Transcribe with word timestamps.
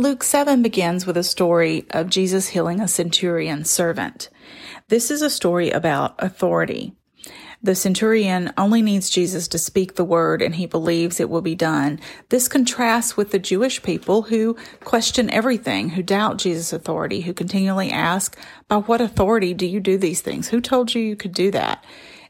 Luke 0.00 0.22
7 0.22 0.62
begins 0.62 1.06
with 1.06 1.16
a 1.16 1.24
story 1.24 1.84
of 1.90 2.08
Jesus 2.08 2.50
healing 2.50 2.80
a 2.80 2.86
centurion 2.86 3.64
servant. 3.64 4.28
This 4.86 5.10
is 5.10 5.22
a 5.22 5.28
story 5.28 5.72
about 5.72 6.14
authority. 6.20 6.94
The 7.64 7.74
centurion 7.74 8.52
only 8.56 8.80
needs 8.80 9.10
Jesus 9.10 9.48
to 9.48 9.58
speak 9.58 9.96
the 9.96 10.04
word 10.04 10.40
and 10.40 10.54
he 10.54 10.66
believes 10.66 11.18
it 11.18 11.28
will 11.28 11.42
be 11.42 11.56
done. 11.56 11.98
This 12.28 12.46
contrasts 12.46 13.16
with 13.16 13.32
the 13.32 13.40
Jewish 13.40 13.82
people 13.82 14.22
who 14.22 14.56
question 14.84 15.30
everything, 15.30 15.88
who 15.88 16.02
doubt 16.04 16.38
Jesus' 16.38 16.72
authority, 16.72 17.22
who 17.22 17.34
continually 17.34 17.90
ask, 17.90 18.38
by 18.68 18.76
what 18.76 19.00
authority 19.00 19.52
do 19.52 19.66
you 19.66 19.80
do 19.80 19.98
these 19.98 20.20
things? 20.20 20.46
Who 20.46 20.60
told 20.60 20.94
you 20.94 21.02
you 21.02 21.16
could 21.16 21.34
do 21.34 21.50
that? 21.50 21.84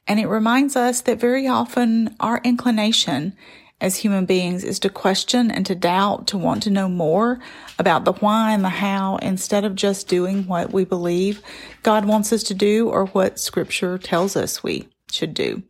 And 0.07 0.19
it 0.19 0.27
reminds 0.27 0.75
us 0.75 1.03
that 1.03 1.21
very 1.21 1.47
often 1.47 2.17
our 2.19 2.41
inclination 2.45 3.37
as 3.81 3.97
human 3.97 4.25
beings 4.25 4.65
is 4.65 4.79
to 4.81 4.89
question 4.89 5.51
and 5.51 5.65
to 5.67 5.75
doubt, 5.75 6.27
to 6.29 6.39
want 6.39 6.63
to 6.65 6.71
know 6.71 6.89
more 6.89 7.39
about 7.79 8.05
the 8.05 8.13
why 8.15 8.53
and 8.53 8.65
the 8.65 8.69
how 8.69 9.17
instead 9.17 9.65
of 9.65 9.75
just 9.75 10.09
doing 10.09 10.47
what 10.47 10.73
we 10.73 10.85
believe 10.85 11.43
God 11.83 12.05
wants 12.05 12.33
us 12.33 12.43
to 12.45 12.55
do 12.55 12.89
or 12.89 13.07
what 13.07 13.39
scripture 13.39 13.99
tells 13.99 14.37
us 14.37 14.63
we 14.63 14.89
should 15.11 15.35
do. 15.35 15.63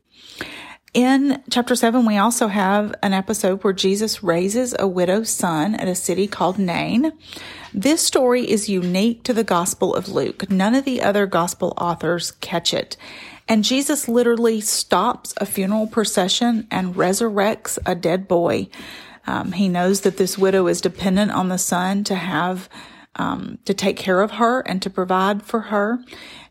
In 0.95 1.43
chapter 1.51 1.77
7, 1.77 2.07
we 2.07 2.17
also 2.17 2.49
have 2.49 2.95
an 3.03 3.13
episode 3.13 3.63
where 3.63 3.75
Jesus 3.75 4.23
raises 4.23 4.75
a 4.79 4.89
widow's 4.89 5.29
son 5.29 5.75
at 5.75 5.87
a 5.87 5.95
city 5.95 6.27
called 6.27 6.59
Nain. 6.59 7.13
This 7.75 8.01
story 8.01 8.51
is 8.51 8.71
unique 8.71 9.23
to 9.25 9.35
the 9.35 9.45
Gospel 9.45 9.95
of 9.95 10.09
Luke. 10.09 10.51
None 10.51 10.75
of 10.75 10.87
the 10.87 11.03
other 11.03 11.27
Gospel 11.27 11.75
authors 11.77 12.31
catch 12.33 12.73
it. 12.73 12.97
And 13.49 13.65
Jesus 13.65 14.09
literally 14.09 14.61
stops 14.61 15.33
a 15.39 15.47
funeral 15.47 15.87
procession 15.87 16.67
and 16.71 16.95
resurrects 16.95 17.79
a 17.87 17.95
dead 17.95 18.29
boy. 18.29 18.69
Um, 19.27 19.53
he 19.53 19.69
knows 19.69 20.03
that 20.03 20.19
this 20.19 20.37
widow 20.37 20.67
is 20.67 20.81
dependent 20.83 21.33
on 21.33 21.49
the 21.49 21.59
son 21.59 22.05
to 22.05 22.15
have, 22.15 22.69
um, 23.17 23.59
to 23.65 23.73
take 23.73 23.97
care 23.97 24.21
of 24.21 24.33
her 24.33 24.61
and 24.61 24.83
to 24.83 24.91
provide 24.91 25.43
for 25.43 25.61
her. 25.61 25.99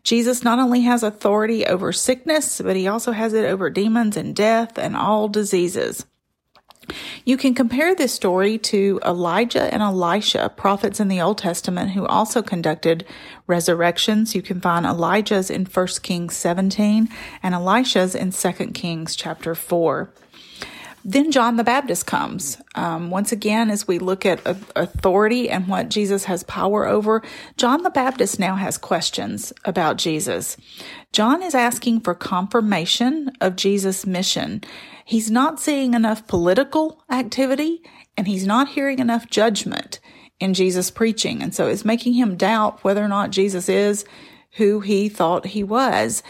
Jesus 0.02 0.42
not 0.42 0.58
only 0.58 0.82
has 0.82 1.02
authority 1.02 1.66
over 1.66 1.92
sickness, 1.92 2.60
but 2.60 2.76
he 2.76 2.88
also 2.88 3.12
has 3.12 3.32
it 3.32 3.44
over 3.44 3.70
demons 3.70 4.16
and 4.16 4.34
death 4.34 4.76
and 4.76 4.96
all 4.96 5.28
diseases. 5.28 6.04
You 7.24 7.36
can 7.36 7.54
compare 7.54 7.94
this 7.94 8.12
story 8.12 8.58
to 8.58 9.00
Elijah 9.04 9.72
and 9.72 9.82
Elisha, 9.82 10.52
prophets 10.56 11.00
in 11.00 11.08
the 11.08 11.20
Old 11.20 11.38
Testament 11.38 11.90
who 11.90 12.06
also 12.06 12.42
conducted 12.42 13.04
resurrections. 13.46 14.34
You 14.34 14.42
can 14.42 14.60
find 14.60 14.86
Elijah's 14.86 15.50
in 15.50 15.66
1 15.66 15.86
Kings 16.02 16.36
17 16.36 17.08
and 17.42 17.54
Elisha's 17.54 18.14
in 18.14 18.32
2 18.32 18.52
Kings 18.72 19.16
chapter 19.16 19.54
4. 19.54 20.10
Then 21.04 21.30
John 21.30 21.56
the 21.56 21.64
Baptist 21.64 22.06
comes. 22.06 22.60
Um, 22.74 23.10
once 23.10 23.32
again, 23.32 23.70
as 23.70 23.86
we 23.86 23.98
look 23.98 24.26
at 24.26 24.40
authority 24.76 25.48
and 25.48 25.68
what 25.68 25.88
Jesus 25.88 26.24
has 26.24 26.42
power 26.42 26.86
over, 26.86 27.22
John 27.56 27.82
the 27.82 27.90
Baptist 27.90 28.38
now 28.38 28.56
has 28.56 28.76
questions 28.76 29.52
about 29.64 29.96
Jesus. 29.96 30.56
John 31.12 31.42
is 31.42 31.54
asking 31.54 32.00
for 32.00 32.14
confirmation 32.14 33.32
of 33.40 33.56
Jesus' 33.56 34.06
mission. 34.06 34.62
He's 35.04 35.30
not 35.30 35.60
seeing 35.60 35.94
enough 35.94 36.26
political 36.26 37.02
activity 37.10 37.82
and 38.16 38.26
he's 38.26 38.46
not 38.46 38.68
hearing 38.68 38.98
enough 38.98 39.28
judgment 39.30 40.00
in 40.40 40.54
Jesus' 40.54 40.90
preaching. 40.90 41.42
And 41.42 41.54
so 41.54 41.66
it's 41.66 41.84
making 41.84 42.14
him 42.14 42.36
doubt 42.36 42.84
whether 42.84 43.02
or 43.02 43.08
not 43.08 43.30
Jesus 43.30 43.68
is 43.68 44.04
who 44.52 44.80
he 44.80 45.08
thought 45.08 45.46
he 45.46 45.62
was. 45.62 46.22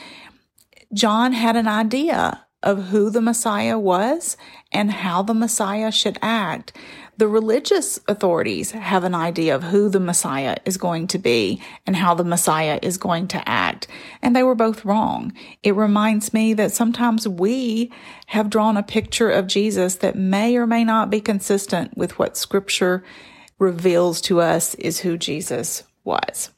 John 0.92 1.32
had 1.32 1.56
an 1.56 1.68
idea 1.68 2.44
of 2.62 2.86
who 2.86 3.10
the 3.10 3.20
Messiah 3.20 3.78
was 3.78 4.36
and 4.72 4.90
how 4.90 5.22
the 5.22 5.34
Messiah 5.34 5.92
should 5.92 6.18
act. 6.20 6.76
The 7.16 7.28
religious 7.28 7.98
authorities 8.06 8.70
have 8.72 9.04
an 9.04 9.14
idea 9.14 9.54
of 9.54 9.64
who 9.64 9.88
the 9.88 10.00
Messiah 10.00 10.56
is 10.64 10.76
going 10.76 11.08
to 11.08 11.18
be 11.18 11.60
and 11.86 11.96
how 11.96 12.14
the 12.14 12.24
Messiah 12.24 12.78
is 12.82 12.96
going 12.96 13.28
to 13.28 13.48
act. 13.48 13.88
And 14.22 14.34
they 14.36 14.42
were 14.42 14.54
both 14.54 14.84
wrong. 14.84 15.32
It 15.62 15.74
reminds 15.74 16.32
me 16.32 16.54
that 16.54 16.72
sometimes 16.72 17.26
we 17.26 17.92
have 18.26 18.50
drawn 18.50 18.76
a 18.76 18.82
picture 18.82 19.30
of 19.30 19.46
Jesus 19.46 19.96
that 19.96 20.16
may 20.16 20.56
or 20.56 20.66
may 20.66 20.84
not 20.84 21.10
be 21.10 21.20
consistent 21.20 21.96
with 21.96 22.18
what 22.18 22.36
scripture 22.36 23.04
reveals 23.58 24.20
to 24.22 24.40
us 24.40 24.74
is 24.76 25.00
who 25.00 25.18
Jesus 25.18 25.82
was. 26.04 26.50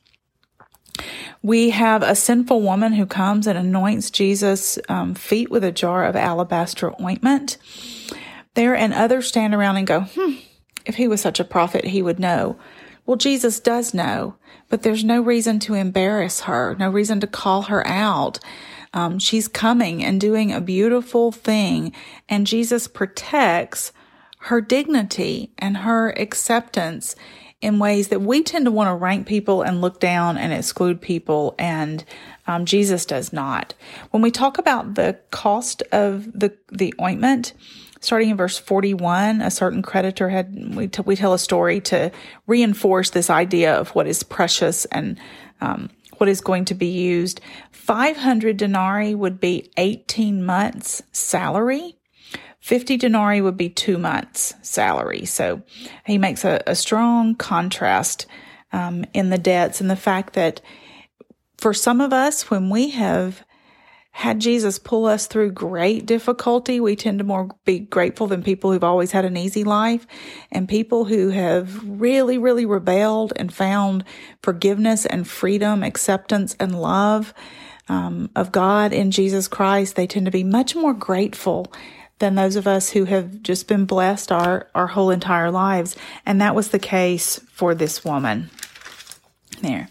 We 1.43 1.71
have 1.71 2.03
a 2.03 2.15
sinful 2.15 2.61
woman 2.61 2.93
who 2.93 3.07
comes 3.07 3.47
and 3.47 3.59
anoints 3.59 4.11
Jesus' 4.11 4.79
um, 4.89 5.15
feet 5.15 5.51
with 5.51 5.65
a 5.65 5.73
jar 5.73 6.05
of 6.05 6.17
alabaster 6.17 6.93
ointment. 7.01 7.57
There 8.55 8.75
and 8.75 8.93
others 8.93 9.29
stand 9.29 9.55
around 9.55 9.77
and 9.77 9.87
go, 9.87 10.01
hmm, 10.01 10.35
if 10.85 10.97
he 10.97 11.09
was 11.09 11.21
such 11.21 11.41
a 11.41 11.45
prophet, 11.45 11.85
he 11.87 12.03
would 12.03 12.19
know. 12.19 12.59
Well, 13.07 13.17
Jesus 13.17 13.59
does 13.61 13.95
know, 13.95 14.37
but 14.69 14.83
there's 14.83 15.05
no 15.05 15.21
reason 15.21 15.59
to 15.61 15.75
embarrass 15.75 16.41
her, 16.43 16.77
no 16.79 16.91
reason 16.91 17.21
to 17.21 17.27
call 17.27 17.63
her 17.63 17.87
out. 17.87 18.39
Um, 18.93 19.19
she's 19.19 19.49
coming 19.49 20.05
and 20.05 20.21
doing 20.21 20.53
a 20.53 20.61
beautiful 20.61 21.33
thing, 21.33 21.93
and 22.29 22.47
Jesus 22.47 22.89
protects 22.89 23.93
her 24.45 24.61
dignity 24.61 25.53
and 25.59 25.79
her 25.79 26.11
acceptance 26.11 27.15
in 27.61 27.79
ways 27.79 28.09
that 28.09 28.23
we 28.23 28.43
tend 28.43 28.65
to 28.65 28.71
want 28.71 28.89
to 28.89 28.95
rank 28.95 29.27
people 29.27 29.63
and 29.63 29.81
look 29.81 30.01
down 30.01 30.39
and 30.39 30.53
exclude 30.53 31.01
people, 31.01 31.55
and 31.59 32.05
um, 32.47 32.65
Jesus 32.65 33.05
does 33.05 33.33
not. 33.33 33.75
When 34.11 34.23
we 34.23 34.31
talk 34.31 34.59
about 34.59 34.95
the 34.95 35.19
cost 35.31 35.83
of 35.93 36.33
the 36.33 36.57
the 36.73 36.95
ointment, 37.01 37.53
starting 38.01 38.31
in 38.31 38.37
verse 38.37 38.59
41, 38.59 39.43
a 39.43 39.51
certain 39.51 39.83
creditor 39.83 40.31
had, 40.31 40.75
we, 40.75 40.89
t- 40.89 41.03
we 41.03 41.17
tell 41.17 41.35
a 41.35 41.39
story 41.39 41.81
to 41.83 42.11
reinforce 42.47 43.11
this 43.11 43.31
idea 43.31 43.75
of 43.75 43.91
what 43.91 44.07
is 44.07 44.23
precious 44.23 44.87
and 44.87 45.19
um, 45.61 45.91
what 46.17 46.29
is 46.29 46.41
going 46.41 46.65
to 46.67 46.75
be 46.75 46.87
used. 46.87 47.41
500 47.73 48.57
denarii 48.57 49.15
would 49.15 49.39
be 49.39 49.71
18 49.77 50.45
months' 50.45 51.03
salary. 51.13 51.97
50 52.61 52.97
denarii 52.97 53.41
would 53.41 53.57
be 53.57 53.71
two 53.71 53.99
months' 53.99 54.55
salary. 54.63 55.25
So 55.25 55.63
he 56.05 56.19
makes 56.19 56.45
a, 56.45 56.63
a 56.67 56.75
strong 56.75 57.35
contrast 57.35 58.27
um, 58.73 59.05
in 59.15 59.31
the 59.31 59.39
debts 59.39 59.81
and 59.81 59.91
the 59.91 59.97
fact 59.97 60.35
that 60.35 60.61
for 61.57 61.75
some 61.75 62.01
of 62.01 62.13
us, 62.13 62.51
when 62.51 62.71
we 62.71 62.91
have 62.91 63.45
had 64.13 64.41
Jesus 64.41 64.79
pull 64.79 65.07
us 65.07 65.27
through 65.27 65.53
great 65.53 66.05
difficulty, 66.05 66.81
we 66.81 66.97
tend 66.97 67.19
to 67.19 67.25
more 67.25 67.49
be 67.65 67.79
grateful 67.79 68.27
than 68.27 68.43
people 68.43 68.73
who've 68.73 68.85
always 68.85 69.13
had 69.13 69.25
an 69.25 69.37
easy 69.37 69.63
life 69.63 70.07
and 70.51 70.69
people 70.69 71.05
who 71.05 71.29
have 71.29 71.83
really, 71.89 72.37
really 72.37 72.67
rebelled 72.67 73.33
and 73.37 73.53
found 73.53 74.05
forgiveness 74.43 75.07
and 75.07 75.29
freedom, 75.29 75.83
acceptance 75.83 76.57
and 76.59 76.81
love 76.81 77.33
um, 77.89 78.31
of 78.35 78.53
God 78.53 78.93
in 78.93 79.11
Jesus 79.11 79.49
Christ. 79.49 79.97
They 79.97 80.07
tend 80.07 80.27
to 80.27 80.33
be 80.33 80.45
much 80.45 80.75
more 80.75 80.95
grateful 80.95 81.73
than 82.21 82.37
those 82.37 82.55
of 82.55 82.67
us 82.67 82.91
who 82.91 83.05
have 83.07 83.43
just 83.43 83.67
been 83.67 83.85
blessed 83.85 84.31
our, 84.31 84.69
our 84.75 84.87
whole 84.87 85.11
entire 85.11 85.51
lives. 85.51 85.97
And 86.25 86.41
that 86.41 86.55
was 86.55 86.69
the 86.69 86.79
case 86.79 87.41
for 87.53 87.75
this 87.75 88.05
woman. 88.05 88.51
There. 89.61 89.89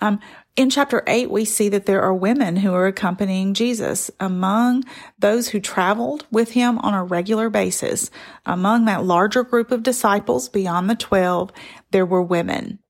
Um, 0.00 0.20
in 0.56 0.70
chapter 0.70 1.04
8, 1.06 1.30
we 1.30 1.44
see 1.44 1.68
that 1.68 1.86
there 1.86 2.02
are 2.02 2.14
women 2.14 2.56
who 2.56 2.74
are 2.74 2.86
accompanying 2.86 3.54
Jesus. 3.54 4.10
Among 4.18 4.82
those 5.16 5.48
who 5.48 5.60
traveled 5.60 6.26
with 6.32 6.50
him 6.50 6.78
on 6.80 6.94
a 6.94 7.04
regular 7.04 7.48
basis, 7.48 8.10
among 8.44 8.86
that 8.86 9.04
larger 9.04 9.44
group 9.44 9.70
of 9.70 9.84
disciples 9.84 10.48
beyond 10.48 10.90
the 10.90 10.96
12, 10.96 11.52
there 11.92 12.06
were 12.06 12.22
women 12.22 12.80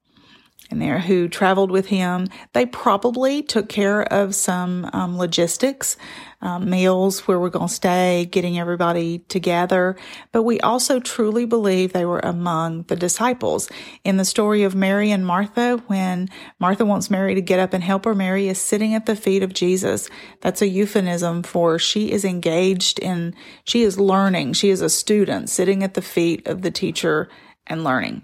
and 0.71 0.83
there 0.83 0.99
who 0.99 1.29
traveled 1.29 1.71
with 1.71 1.87
him. 1.87 2.29
They 2.53 2.67
probably 2.67 3.43
took 3.43 3.69
care 3.69 4.03
of 4.03 4.35
some 4.35 4.89
um, 4.93 5.17
logistics, 5.17 5.97
um, 6.41 6.71
meals 6.71 7.27
where 7.27 7.39
we're 7.39 7.49
going 7.49 7.69
to 7.69 7.75
stay, 7.75 8.29
getting 8.31 8.59
everybody 8.59 9.21
together. 9.29 9.97
But 10.31 10.43
we 10.43 10.61
also 10.61 11.01
truly 11.01 11.47
believe 11.47 11.93
they 11.93 12.05
were 12.05 12.21
among 12.21 12.85
the 12.85 12.97
disciples. 12.97 13.69
In 14.05 14.19
the 14.19 14.25
story 14.25 14.63
of 14.63 14.75
Mary 14.75 15.11
and 15.11 15.27
Martha, 15.27 15.83
when 15.87 16.29
Martha 16.59 16.85
wants 16.85 17.11
Mary 17.11 17.35
to 17.35 17.41
get 17.41 17.59
up 17.59 17.73
and 17.73 17.83
help 17.83 18.05
her, 18.05 18.15
Mary 18.15 18.49
is 18.49 18.61
sitting 18.61 18.95
at 18.95 19.07
the 19.07 19.17
feet 19.17 19.43
of 19.43 19.55
Jesus. 19.55 20.09
That's 20.41 20.63
a 20.63 20.69
euphemism 20.69 21.43
for 21.43 21.79
she 21.79 22.13
is 22.13 22.25
engaged 22.25 22.99
in, 22.99 23.35
she 23.65 23.83
is 23.83 23.99
learning. 23.99 24.53
She 24.53 24.71
is 24.71 24.81
a 24.81 24.91
student 24.91 25.51
sitting 25.51 25.83
at 25.83 25.95
the 25.95 26.03
feet 26.03 26.47
of 26.47 26.63
the 26.63 26.71
teacher 26.71 27.29
and 27.67 27.83
learning. 27.83 28.23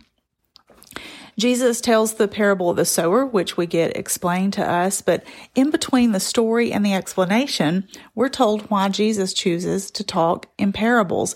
Jesus 1.38 1.80
tells 1.80 2.14
the 2.14 2.28
parable 2.28 2.70
of 2.70 2.76
the 2.76 2.84
sower, 2.84 3.26
which 3.26 3.56
we 3.56 3.66
get 3.66 3.96
explained 3.96 4.52
to 4.54 4.68
us, 4.68 5.02
but 5.02 5.24
in 5.54 5.70
between 5.70 6.12
the 6.12 6.20
story 6.20 6.72
and 6.72 6.84
the 6.84 6.94
explanation, 6.94 7.88
we're 8.14 8.28
told 8.28 8.70
why 8.70 8.88
Jesus 8.88 9.34
chooses 9.34 9.90
to 9.92 10.04
talk 10.04 10.46
in 10.58 10.72
parables. 10.72 11.34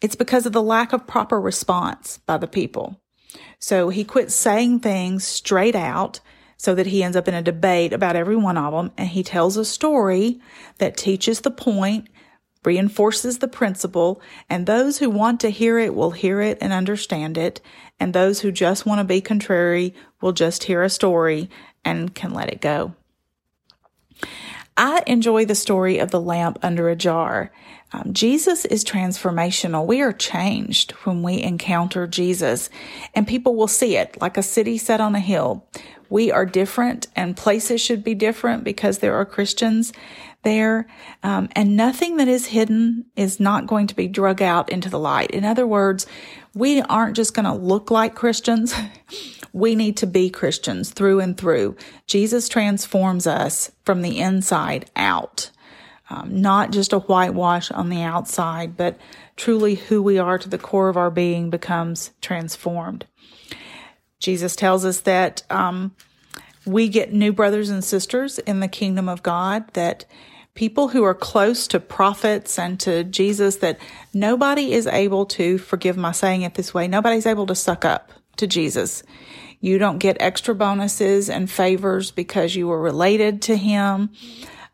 It's 0.00 0.14
because 0.14 0.46
of 0.46 0.52
the 0.52 0.62
lack 0.62 0.92
of 0.92 1.06
proper 1.06 1.40
response 1.40 2.18
by 2.26 2.38
the 2.38 2.46
people. 2.46 3.00
So 3.58 3.90
he 3.90 4.04
quits 4.04 4.34
saying 4.34 4.80
things 4.80 5.24
straight 5.24 5.76
out 5.76 6.20
so 6.56 6.74
that 6.74 6.86
he 6.86 7.02
ends 7.02 7.16
up 7.16 7.26
in 7.26 7.34
a 7.34 7.42
debate 7.42 7.92
about 7.92 8.16
every 8.16 8.36
one 8.36 8.56
of 8.56 8.72
them. 8.72 8.92
And 8.96 9.08
he 9.08 9.22
tells 9.22 9.56
a 9.56 9.64
story 9.64 10.40
that 10.78 10.96
teaches 10.96 11.40
the 11.40 11.50
point, 11.50 12.08
reinforces 12.64 13.38
the 13.38 13.48
principle, 13.48 14.20
and 14.48 14.66
those 14.66 14.98
who 14.98 15.08
want 15.08 15.40
to 15.40 15.50
hear 15.50 15.78
it 15.78 15.94
will 15.94 16.10
hear 16.10 16.40
it 16.40 16.58
and 16.60 16.72
understand 16.72 17.38
it. 17.38 17.60
And 17.98 18.12
those 18.12 18.40
who 18.40 18.52
just 18.52 18.86
want 18.86 18.98
to 18.98 19.04
be 19.04 19.20
contrary 19.20 19.94
will 20.20 20.32
just 20.32 20.64
hear 20.64 20.82
a 20.82 20.90
story 20.90 21.48
and 21.84 22.14
can 22.14 22.32
let 22.32 22.50
it 22.50 22.60
go. 22.60 22.94
I 24.76 25.02
enjoy 25.06 25.44
the 25.44 25.54
story 25.54 25.98
of 25.98 26.10
the 26.10 26.20
lamp 26.20 26.58
under 26.62 26.88
a 26.88 26.96
jar. 26.96 27.50
Um, 27.92 28.12
Jesus 28.12 28.64
is 28.64 28.84
transformational. 28.84 29.86
We 29.86 30.00
are 30.00 30.12
changed 30.12 30.92
when 31.04 31.22
we 31.22 31.42
encounter 31.42 32.06
Jesus, 32.06 32.70
and 33.14 33.26
people 33.26 33.56
will 33.56 33.68
see 33.68 33.96
it 33.96 34.20
like 34.20 34.36
a 34.36 34.42
city 34.42 34.78
set 34.78 35.00
on 35.00 35.14
a 35.14 35.20
hill. 35.20 35.66
We 36.08 36.30
are 36.30 36.46
different, 36.46 37.08
and 37.14 37.36
places 37.36 37.80
should 37.80 38.02
be 38.02 38.14
different 38.14 38.64
because 38.64 38.98
there 38.98 39.14
are 39.16 39.24
Christians 39.24 39.92
there. 40.42 40.86
Um, 41.22 41.48
and 41.52 41.76
nothing 41.76 42.16
that 42.16 42.28
is 42.28 42.46
hidden 42.46 43.06
is 43.16 43.40
not 43.40 43.66
going 43.66 43.86
to 43.88 43.96
be 43.96 44.08
drug 44.08 44.40
out 44.40 44.70
into 44.70 44.88
the 44.88 44.98
light. 44.98 45.30
In 45.30 45.44
other 45.44 45.66
words, 45.66 46.06
we 46.54 46.80
aren't 46.82 47.16
just 47.16 47.34
going 47.34 47.44
to 47.44 47.52
look 47.52 47.90
like 47.90 48.14
Christians. 48.14 48.74
we 49.52 49.74
need 49.74 49.96
to 49.98 50.06
be 50.06 50.30
Christians 50.30 50.90
through 50.90 51.20
and 51.20 51.36
through. 51.36 51.76
Jesus 52.06 52.48
transforms 52.48 53.26
us 53.26 53.72
from 53.84 54.02
the 54.02 54.18
inside 54.18 54.90
out. 54.96 55.50
Um, 56.08 56.40
not 56.40 56.72
just 56.72 56.92
a 56.92 56.98
whitewash 56.98 57.70
on 57.70 57.88
the 57.88 58.02
outside, 58.02 58.76
but 58.76 58.98
truly 59.36 59.76
who 59.76 60.02
we 60.02 60.18
are 60.18 60.38
to 60.38 60.48
the 60.48 60.58
core 60.58 60.88
of 60.88 60.96
our 60.96 61.10
being 61.10 61.50
becomes 61.50 62.10
transformed. 62.20 63.06
Jesus 64.18 64.56
tells 64.56 64.84
us 64.84 65.00
that 65.00 65.44
um, 65.50 65.94
we 66.66 66.88
get 66.88 67.12
new 67.12 67.32
brothers 67.32 67.70
and 67.70 67.82
sisters 67.84 68.38
in 68.40 68.60
the 68.60 68.68
kingdom 68.68 69.08
of 69.08 69.22
God, 69.22 69.72
that 69.74 70.04
people 70.54 70.88
who 70.88 71.04
are 71.04 71.14
close 71.14 71.68
to 71.68 71.78
prophets 71.78 72.58
and 72.58 72.78
to 72.80 73.04
Jesus 73.04 73.56
that 73.56 73.78
nobody 74.12 74.72
is 74.72 74.88
able 74.88 75.26
to, 75.26 75.58
forgive 75.58 75.96
my 75.96 76.12
saying 76.12 76.42
it 76.42 76.54
this 76.54 76.74
way, 76.74 76.88
nobody's 76.88 77.24
able 77.24 77.46
to 77.46 77.54
suck 77.54 77.84
up 77.84 78.10
to 78.36 78.46
Jesus. 78.46 79.02
You 79.60 79.78
don't 79.78 79.98
get 79.98 80.16
extra 80.20 80.54
bonuses 80.54 81.28
and 81.28 81.50
favors 81.50 82.10
because 82.10 82.54
you 82.54 82.68
were 82.68 82.80
related 82.80 83.42
to 83.42 83.56
him. 83.56 84.10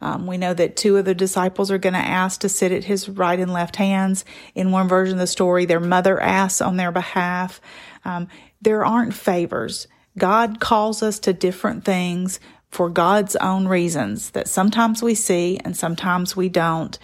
Um, 0.00 0.26
we 0.26 0.36
know 0.36 0.54
that 0.54 0.76
two 0.76 0.96
of 0.96 1.04
the 1.04 1.14
disciples 1.14 1.70
are 1.70 1.78
going 1.78 1.94
to 1.94 1.98
ask 1.98 2.40
to 2.40 2.48
sit 2.48 2.70
at 2.70 2.84
his 2.84 3.08
right 3.08 3.40
and 3.40 3.52
left 3.52 3.76
hands. 3.76 4.24
In 4.54 4.70
one 4.70 4.88
version 4.88 5.14
of 5.14 5.20
the 5.20 5.26
story, 5.26 5.64
their 5.64 5.80
mother 5.80 6.20
asks 6.20 6.60
on 6.60 6.76
their 6.76 6.92
behalf. 6.92 7.60
Um, 8.04 8.28
there 8.60 8.84
aren't 8.84 9.14
favors. 9.14 9.88
God 10.18 10.60
calls 10.60 11.02
us 11.02 11.18
to 11.20 11.32
different 11.32 11.84
things 11.84 12.40
for 12.70 12.88
God's 12.90 13.36
own 13.36 13.68
reasons 13.68 14.30
that 14.30 14.48
sometimes 14.48 15.02
we 15.02 15.14
see 15.14 15.58
and 15.64 15.76
sometimes 15.76 16.36
we 16.36 16.48
don't. 16.48 16.98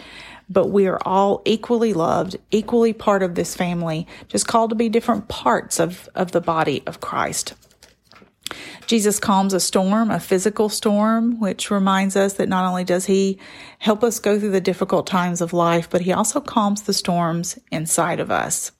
But 0.49 0.69
we 0.69 0.87
are 0.87 1.01
all 1.05 1.43
equally 1.45 1.93
loved, 1.93 2.37
equally 2.51 2.93
part 2.93 3.23
of 3.23 3.35
this 3.35 3.55
family, 3.55 4.07
just 4.29 4.47
called 4.47 4.71
to 4.71 4.77
be 4.77 4.89
different 4.89 5.29
parts 5.29 5.81
of, 5.81 6.09
of 6.15 6.33
the 6.33 6.41
body 6.41 6.83
of 6.87 7.01
Christ. 7.01 7.55
Jesus 8.87 9.19
calms 9.19 9.55
a 9.55 9.61
storm, 9.61 10.11
a 10.11 10.21
physical 10.21 10.69
storm, 10.69 11.41
which 11.41 11.71
reminds 11.71 12.17
us 12.17 12.35
that 12.35 12.49
not 12.49 12.69
only 12.69 12.85
does 12.85 13.07
he 13.07 13.39
help 13.79 14.05
us 14.05 14.19
go 14.19 14.39
through 14.39 14.51
the 14.51 14.61
difficult 14.61 15.07
times 15.07 15.41
of 15.41 15.53
life, 15.53 15.89
but 15.89 16.03
he 16.03 16.13
also 16.13 16.41
calms 16.41 16.83
the 16.83 16.93
storms 16.93 17.59
inside 17.71 18.21
of 18.21 18.31
us. 18.31 18.73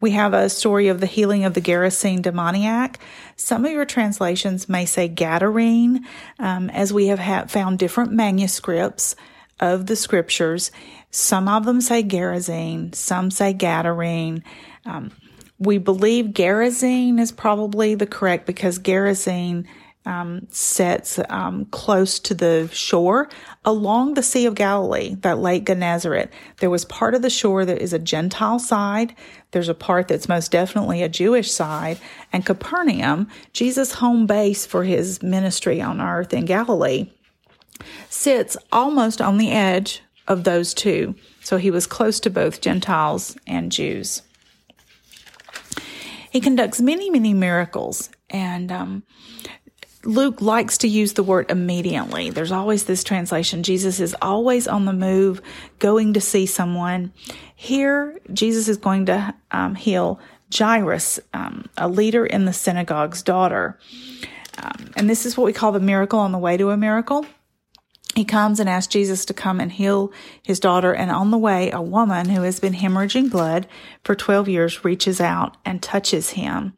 We 0.00 0.10
have 0.10 0.34
a 0.34 0.50
story 0.50 0.88
of 0.88 1.00
the 1.00 1.06
healing 1.06 1.44
of 1.44 1.54
the 1.54 1.60
Gerasene 1.60 2.22
demoniac. 2.22 2.98
Some 3.36 3.64
of 3.64 3.72
your 3.72 3.84
translations 3.84 4.68
may 4.68 4.84
say 4.84 5.08
Gadarene, 5.08 6.00
um, 6.38 6.68
as 6.70 6.92
we 6.92 7.06
have 7.06 7.20
ha- 7.20 7.46
found 7.46 7.78
different 7.78 8.12
manuscripts 8.12 9.16
of 9.60 9.86
the 9.86 9.96
scriptures. 9.96 10.70
Some 11.10 11.48
of 11.48 11.64
them 11.64 11.80
say 11.80 12.02
Gerasene, 12.02 12.94
some 12.94 13.30
say 13.30 13.54
Gadarene. 13.54 14.42
Um, 14.84 15.12
we 15.58 15.78
believe 15.78 16.26
Gerasene 16.26 17.20
is 17.20 17.32
probably 17.32 17.94
the 17.94 18.06
correct 18.06 18.46
because 18.46 18.78
Gerasene 18.78 19.66
um, 20.06 20.46
sets 20.50 21.18
um, 21.30 21.64
close 21.66 22.18
to 22.20 22.34
the 22.34 22.68
shore 22.72 23.28
along 23.64 24.14
the 24.14 24.22
Sea 24.22 24.46
of 24.46 24.54
Galilee, 24.54 25.14
that 25.20 25.38
Lake 25.38 25.64
Gennesaret. 25.64 26.30
There 26.58 26.70
was 26.70 26.84
part 26.84 27.14
of 27.14 27.22
the 27.22 27.30
shore 27.30 27.64
that 27.64 27.80
is 27.80 27.92
a 27.92 27.98
Gentile 27.98 28.58
side. 28.58 29.14
There's 29.52 29.70
a 29.70 29.74
part 29.74 30.08
that's 30.08 30.28
most 30.28 30.50
definitely 30.50 31.02
a 31.02 31.08
Jewish 31.08 31.50
side. 31.50 31.98
And 32.32 32.44
Capernaum, 32.44 33.28
Jesus' 33.52 33.92
home 33.92 34.26
base 34.26 34.66
for 34.66 34.84
his 34.84 35.22
ministry 35.22 35.80
on 35.80 36.00
earth 36.00 36.34
in 36.34 36.44
Galilee, 36.44 37.10
sits 38.08 38.56
almost 38.72 39.20
on 39.20 39.38
the 39.38 39.50
edge 39.50 40.02
of 40.26 40.44
those 40.44 40.74
two. 40.74 41.14
So 41.42 41.56
he 41.56 41.70
was 41.70 41.86
close 41.86 42.20
to 42.20 42.30
both 42.30 42.60
Gentiles 42.60 43.36
and 43.46 43.70
Jews. 43.70 44.22
He 46.30 46.40
conducts 46.40 46.80
many, 46.80 47.10
many 47.10 47.34
miracles. 47.34 48.10
And 48.30 48.72
um, 48.72 49.02
Luke 50.04 50.40
likes 50.40 50.78
to 50.78 50.88
use 50.88 51.12
the 51.12 51.22
word 51.22 51.50
immediately. 51.50 52.30
There's 52.30 52.52
always 52.52 52.84
this 52.84 53.04
translation. 53.04 53.62
Jesus 53.62 54.00
is 54.00 54.16
always 54.20 54.66
on 54.66 54.84
the 54.84 54.92
move, 54.92 55.40
going 55.78 56.14
to 56.14 56.20
see 56.20 56.46
someone. 56.46 57.12
Here, 57.54 58.18
Jesus 58.32 58.68
is 58.68 58.76
going 58.76 59.06
to 59.06 59.34
um, 59.50 59.74
heal 59.74 60.18
Jairus, 60.52 61.20
um, 61.32 61.68
a 61.76 61.88
leader 61.88 62.26
in 62.26 62.44
the 62.44 62.52
synagogue's 62.52 63.22
daughter. 63.22 63.78
Um, 64.58 64.90
and 64.96 65.08
this 65.08 65.26
is 65.26 65.36
what 65.36 65.44
we 65.44 65.52
call 65.52 65.72
the 65.72 65.80
miracle 65.80 66.18
on 66.18 66.32
the 66.32 66.38
way 66.38 66.56
to 66.56 66.70
a 66.70 66.76
miracle. 66.76 67.26
He 68.14 68.24
comes 68.24 68.60
and 68.60 68.68
asks 68.68 68.92
Jesus 68.92 69.24
to 69.24 69.34
come 69.34 69.58
and 69.60 69.72
heal 69.72 70.12
his 70.42 70.60
daughter. 70.60 70.94
And 70.94 71.10
on 71.10 71.30
the 71.30 71.38
way, 71.38 71.70
a 71.70 71.82
woman 71.82 72.28
who 72.28 72.42
has 72.42 72.60
been 72.60 72.74
hemorrhaging 72.74 73.30
blood 73.30 73.66
for 74.04 74.14
12 74.14 74.48
years 74.48 74.84
reaches 74.84 75.20
out 75.20 75.56
and 75.64 75.82
touches 75.82 76.30
him. 76.30 76.74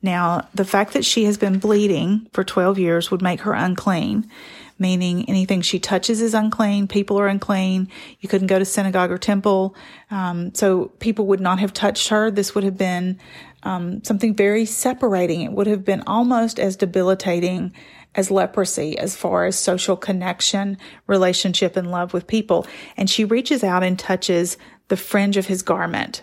Now, 0.00 0.48
the 0.54 0.64
fact 0.64 0.92
that 0.92 1.04
she 1.04 1.24
has 1.24 1.36
been 1.36 1.58
bleeding 1.58 2.28
for 2.32 2.44
12 2.44 2.78
years 2.78 3.10
would 3.10 3.20
make 3.20 3.40
her 3.40 3.52
unclean, 3.52 4.30
meaning 4.78 5.28
anything 5.28 5.60
she 5.60 5.80
touches 5.80 6.22
is 6.22 6.34
unclean. 6.34 6.86
People 6.86 7.18
are 7.18 7.26
unclean. 7.26 7.88
You 8.20 8.28
couldn't 8.28 8.46
go 8.46 8.58
to 8.58 8.64
synagogue 8.64 9.10
or 9.10 9.18
temple. 9.18 9.74
Um, 10.10 10.54
so 10.54 10.86
people 11.00 11.26
would 11.26 11.40
not 11.40 11.58
have 11.58 11.72
touched 11.72 12.08
her. 12.08 12.30
This 12.30 12.54
would 12.54 12.64
have 12.64 12.78
been 12.78 13.18
um, 13.64 14.02
something 14.04 14.34
very 14.34 14.64
separating. 14.64 15.42
It 15.42 15.52
would 15.52 15.66
have 15.66 15.84
been 15.84 16.04
almost 16.06 16.60
as 16.60 16.76
debilitating 16.76 17.74
as 18.14 18.30
leprosy 18.30 18.98
as 18.98 19.16
far 19.16 19.46
as 19.46 19.58
social 19.58 19.96
connection, 19.96 20.78
relationship, 21.06 21.76
and 21.76 21.90
love 21.90 22.12
with 22.12 22.26
people. 22.26 22.66
And 22.96 23.08
she 23.08 23.24
reaches 23.24 23.62
out 23.62 23.82
and 23.82 23.98
touches 23.98 24.56
the 24.88 24.96
fringe 24.96 25.36
of 25.36 25.46
his 25.46 25.62
garment. 25.62 26.22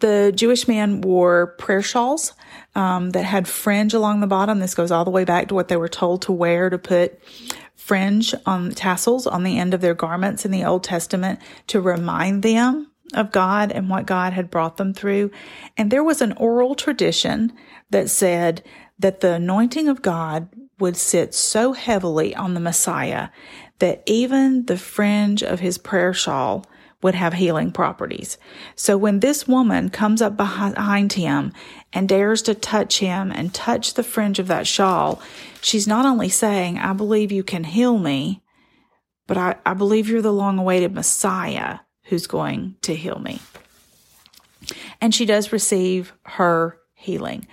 The 0.00 0.32
Jewish 0.34 0.66
man 0.66 1.00
wore 1.00 1.48
prayer 1.58 1.82
shawls 1.82 2.34
um, 2.74 3.10
that 3.10 3.24
had 3.24 3.46
fringe 3.46 3.94
along 3.94 4.20
the 4.20 4.26
bottom. 4.26 4.58
This 4.58 4.74
goes 4.74 4.90
all 4.90 5.04
the 5.04 5.10
way 5.10 5.24
back 5.24 5.48
to 5.48 5.54
what 5.54 5.68
they 5.68 5.76
were 5.76 5.88
told 5.88 6.22
to 6.22 6.32
wear 6.32 6.70
to 6.70 6.78
put 6.78 7.20
fringe 7.76 8.34
on 8.46 8.70
tassels 8.70 9.26
on 9.26 9.44
the 9.44 9.58
end 9.58 9.74
of 9.74 9.80
their 9.80 9.94
garments 9.94 10.44
in 10.44 10.50
the 10.50 10.64
Old 10.64 10.84
Testament 10.84 11.40
to 11.68 11.80
remind 11.80 12.42
them 12.42 12.90
of 13.14 13.32
God 13.32 13.72
and 13.72 13.90
what 13.90 14.06
God 14.06 14.32
had 14.32 14.50
brought 14.50 14.76
them 14.76 14.94
through. 14.94 15.30
And 15.76 15.90
there 15.90 16.04
was 16.04 16.22
an 16.22 16.32
oral 16.32 16.74
tradition 16.74 17.52
that 17.90 18.08
said 18.08 18.62
that 18.98 19.20
the 19.20 19.34
anointing 19.34 19.88
of 19.88 20.02
God 20.02 20.48
would 20.78 20.96
sit 20.96 21.34
so 21.34 21.72
heavily 21.72 22.34
on 22.34 22.54
the 22.54 22.60
Messiah 22.60 23.28
that 23.78 24.02
even 24.06 24.66
the 24.66 24.76
fringe 24.76 25.42
of 25.42 25.60
his 25.60 25.78
prayer 25.78 26.12
shawl 26.12 26.64
would 27.02 27.14
have 27.16 27.34
healing 27.34 27.72
properties. 27.72 28.38
So 28.76 28.96
when 28.96 29.20
this 29.20 29.48
woman 29.48 29.90
comes 29.90 30.22
up 30.22 30.36
behind 30.36 31.14
him 31.14 31.52
and 31.92 32.08
dares 32.08 32.42
to 32.42 32.54
touch 32.54 33.00
him 33.00 33.32
and 33.32 33.52
touch 33.52 33.94
the 33.94 34.04
fringe 34.04 34.38
of 34.38 34.46
that 34.46 34.66
shawl, 34.66 35.20
she's 35.60 35.88
not 35.88 36.06
only 36.06 36.28
saying, 36.28 36.78
I 36.78 36.92
believe 36.92 37.32
you 37.32 37.42
can 37.42 37.64
heal 37.64 37.98
me, 37.98 38.42
but 39.26 39.36
I, 39.36 39.56
I 39.66 39.74
believe 39.74 40.08
you're 40.08 40.22
the 40.22 40.32
long 40.32 40.58
awaited 40.58 40.94
Messiah 40.94 41.80
who's 42.04 42.26
going 42.26 42.76
to 42.82 42.94
heal 42.94 43.18
me. 43.18 43.40
And 45.00 45.12
she 45.12 45.26
does 45.26 45.52
receive 45.52 46.12
her 46.22 46.78
healing. 47.02 47.46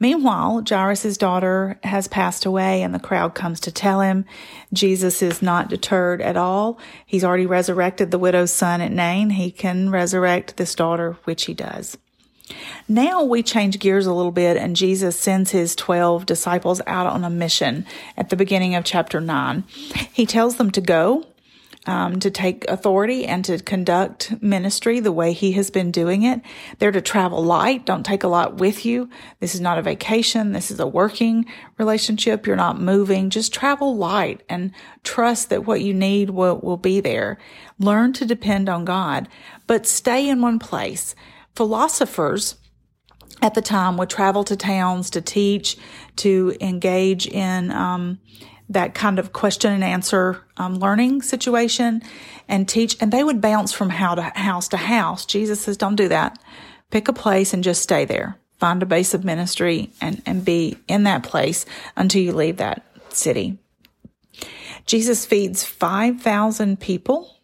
Meanwhile, 0.00 0.64
Jairus' 0.68 1.16
daughter 1.16 1.78
has 1.84 2.08
passed 2.08 2.44
away 2.44 2.82
and 2.82 2.94
the 2.94 2.98
crowd 2.98 3.34
comes 3.34 3.60
to 3.60 3.72
tell 3.72 4.00
him 4.00 4.24
Jesus 4.72 5.22
is 5.22 5.40
not 5.40 5.70
deterred 5.70 6.20
at 6.20 6.36
all. 6.36 6.78
He's 7.06 7.24
already 7.24 7.46
resurrected 7.46 8.10
the 8.10 8.18
widow's 8.18 8.52
son 8.52 8.80
at 8.80 8.92
Nain. 8.92 9.30
He 9.30 9.50
can 9.50 9.90
resurrect 9.90 10.56
this 10.56 10.74
daughter, 10.74 11.16
which 11.24 11.44
he 11.44 11.54
does. 11.54 11.96
Now 12.88 13.24
we 13.24 13.42
change 13.42 13.78
gears 13.78 14.06
a 14.06 14.12
little 14.12 14.32
bit, 14.32 14.56
and 14.56 14.76
Jesus 14.76 15.18
sends 15.18 15.50
his 15.52 15.74
12 15.74 16.26
disciples 16.26 16.82
out 16.86 17.06
on 17.06 17.24
a 17.24 17.30
mission 17.30 17.86
at 18.16 18.28
the 18.28 18.36
beginning 18.36 18.74
of 18.74 18.84
chapter 18.84 19.20
9. 19.20 19.64
He 20.12 20.26
tells 20.26 20.56
them 20.56 20.70
to 20.72 20.80
go 20.80 21.26
um, 21.86 22.18
to 22.20 22.30
take 22.30 22.64
authority 22.68 23.26
and 23.26 23.44
to 23.44 23.58
conduct 23.58 24.40
ministry 24.42 25.00
the 25.00 25.12
way 25.12 25.32
he 25.32 25.52
has 25.52 25.70
been 25.70 25.90
doing 25.90 26.22
it. 26.22 26.40
They're 26.78 26.92
to 26.92 27.00
travel 27.00 27.42
light. 27.42 27.84
Don't 27.84 28.06
take 28.06 28.22
a 28.22 28.28
lot 28.28 28.56
with 28.56 28.86
you. 28.86 29.08
This 29.40 29.54
is 29.54 29.60
not 29.60 29.78
a 29.78 29.82
vacation. 29.82 30.52
This 30.52 30.70
is 30.70 30.80
a 30.80 30.86
working 30.86 31.46
relationship. 31.78 32.46
You're 32.46 32.56
not 32.56 32.80
moving. 32.80 33.30
Just 33.30 33.52
travel 33.52 33.96
light 33.96 34.42
and 34.48 34.72
trust 35.02 35.50
that 35.50 35.66
what 35.66 35.82
you 35.82 35.92
need 35.92 36.30
will, 36.30 36.58
will 36.58 36.76
be 36.76 37.00
there. 37.00 37.38
Learn 37.78 38.12
to 38.14 38.24
depend 38.24 38.68
on 38.68 38.84
God, 38.84 39.28
but 39.66 39.86
stay 39.86 40.28
in 40.28 40.40
one 40.40 40.58
place. 40.58 41.14
Philosophers 41.54 42.56
at 43.42 43.54
the 43.54 43.62
time 43.62 43.96
would 43.96 44.08
travel 44.08 44.44
to 44.44 44.56
towns 44.56 45.10
to 45.10 45.20
teach, 45.20 45.76
to 46.16 46.56
engage 46.60 47.26
in, 47.26 47.70
um, 47.70 48.18
that 48.68 48.94
kind 48.94 49.18
of 49.18 49.32
question 49.32 49.72
and 49.72 49.84
answer 49.84 50.42
um, 50.56 50.76
learning 50.76 51.22
situation 51.22 52.02
and 52.48 52.68
teach. 52.68 52.96
And 53.00 53.12
they 53.12 53.24
would 53.24 53.40
bounce 53.40 53.72
from 53.72 53.90
house 53.90 54.16
to 54.16 54.22
house 54.22 54.68
to 54.68 54.76
house. 54.76 55.26
Jesus 55.26 55.60
says, 55.60 55.76
don't 55.76 55.96
do 55.96 56.08
that. 56.08 56.38
Pick 56.90 57.08
a 57.08 57.12
place 57.12 57.52
and 57.52 57.64
just 57.64 57.82
stay 57.82 58.04
there. 58.04 58.38
Find 58.58 58.82
a 58.82 58.86
base 58.86 59.14
of 59.14 59.24
ministry 59.24 59.90
and, 60.00 60.22
and 60.26 60.44
be 60.44 60.78
in 60.88 61.04
that 61.04 61.22
place 61.22 61.66
until 61.96 62.22
you 62.22 62.32
leave 62.32 62.56
that 62.58 62.84
city. 63.10 63.58
Jesus 64.86 65.26
feeds 65.26 65.64
5,000 65.64 66.80
people 66.80 67.34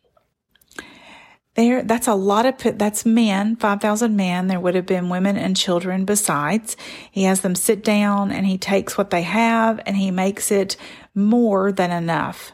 there, 1.60 1.82
that's 1.82 2.08
a 2.08 2.14
lot 2.14 2.46
of, 2.46 2.78
that's 2.78 3.04
men, 3.04 3.56
5,000 3.56 4.16
men. 4.16 4.46
There 4.46 4.58
would 4.58 4.74
have 4.74 4.86
been 4.86 5.10
women 5.10 5.36
and 5.36 5.56
children 5.56 6.04
besides. 6.04 6.76
He 7.10 7.24
has 7.24 7.42
them 7.42 7.54
sit 7.54 7.84
down 7.84 8.32
and 8.32 8.46
he 8.46 8.58
takes 8.58 8.96
what 8.96 9.10
they 9.10 9.22
have 9.22 9.80
and 9.86 9.96
he 9.96 10.10
makes 10.10 10.50
it 10.50 10.76
more 11.14 11.70
than 11.70 11.90
enough. 11.90 12.52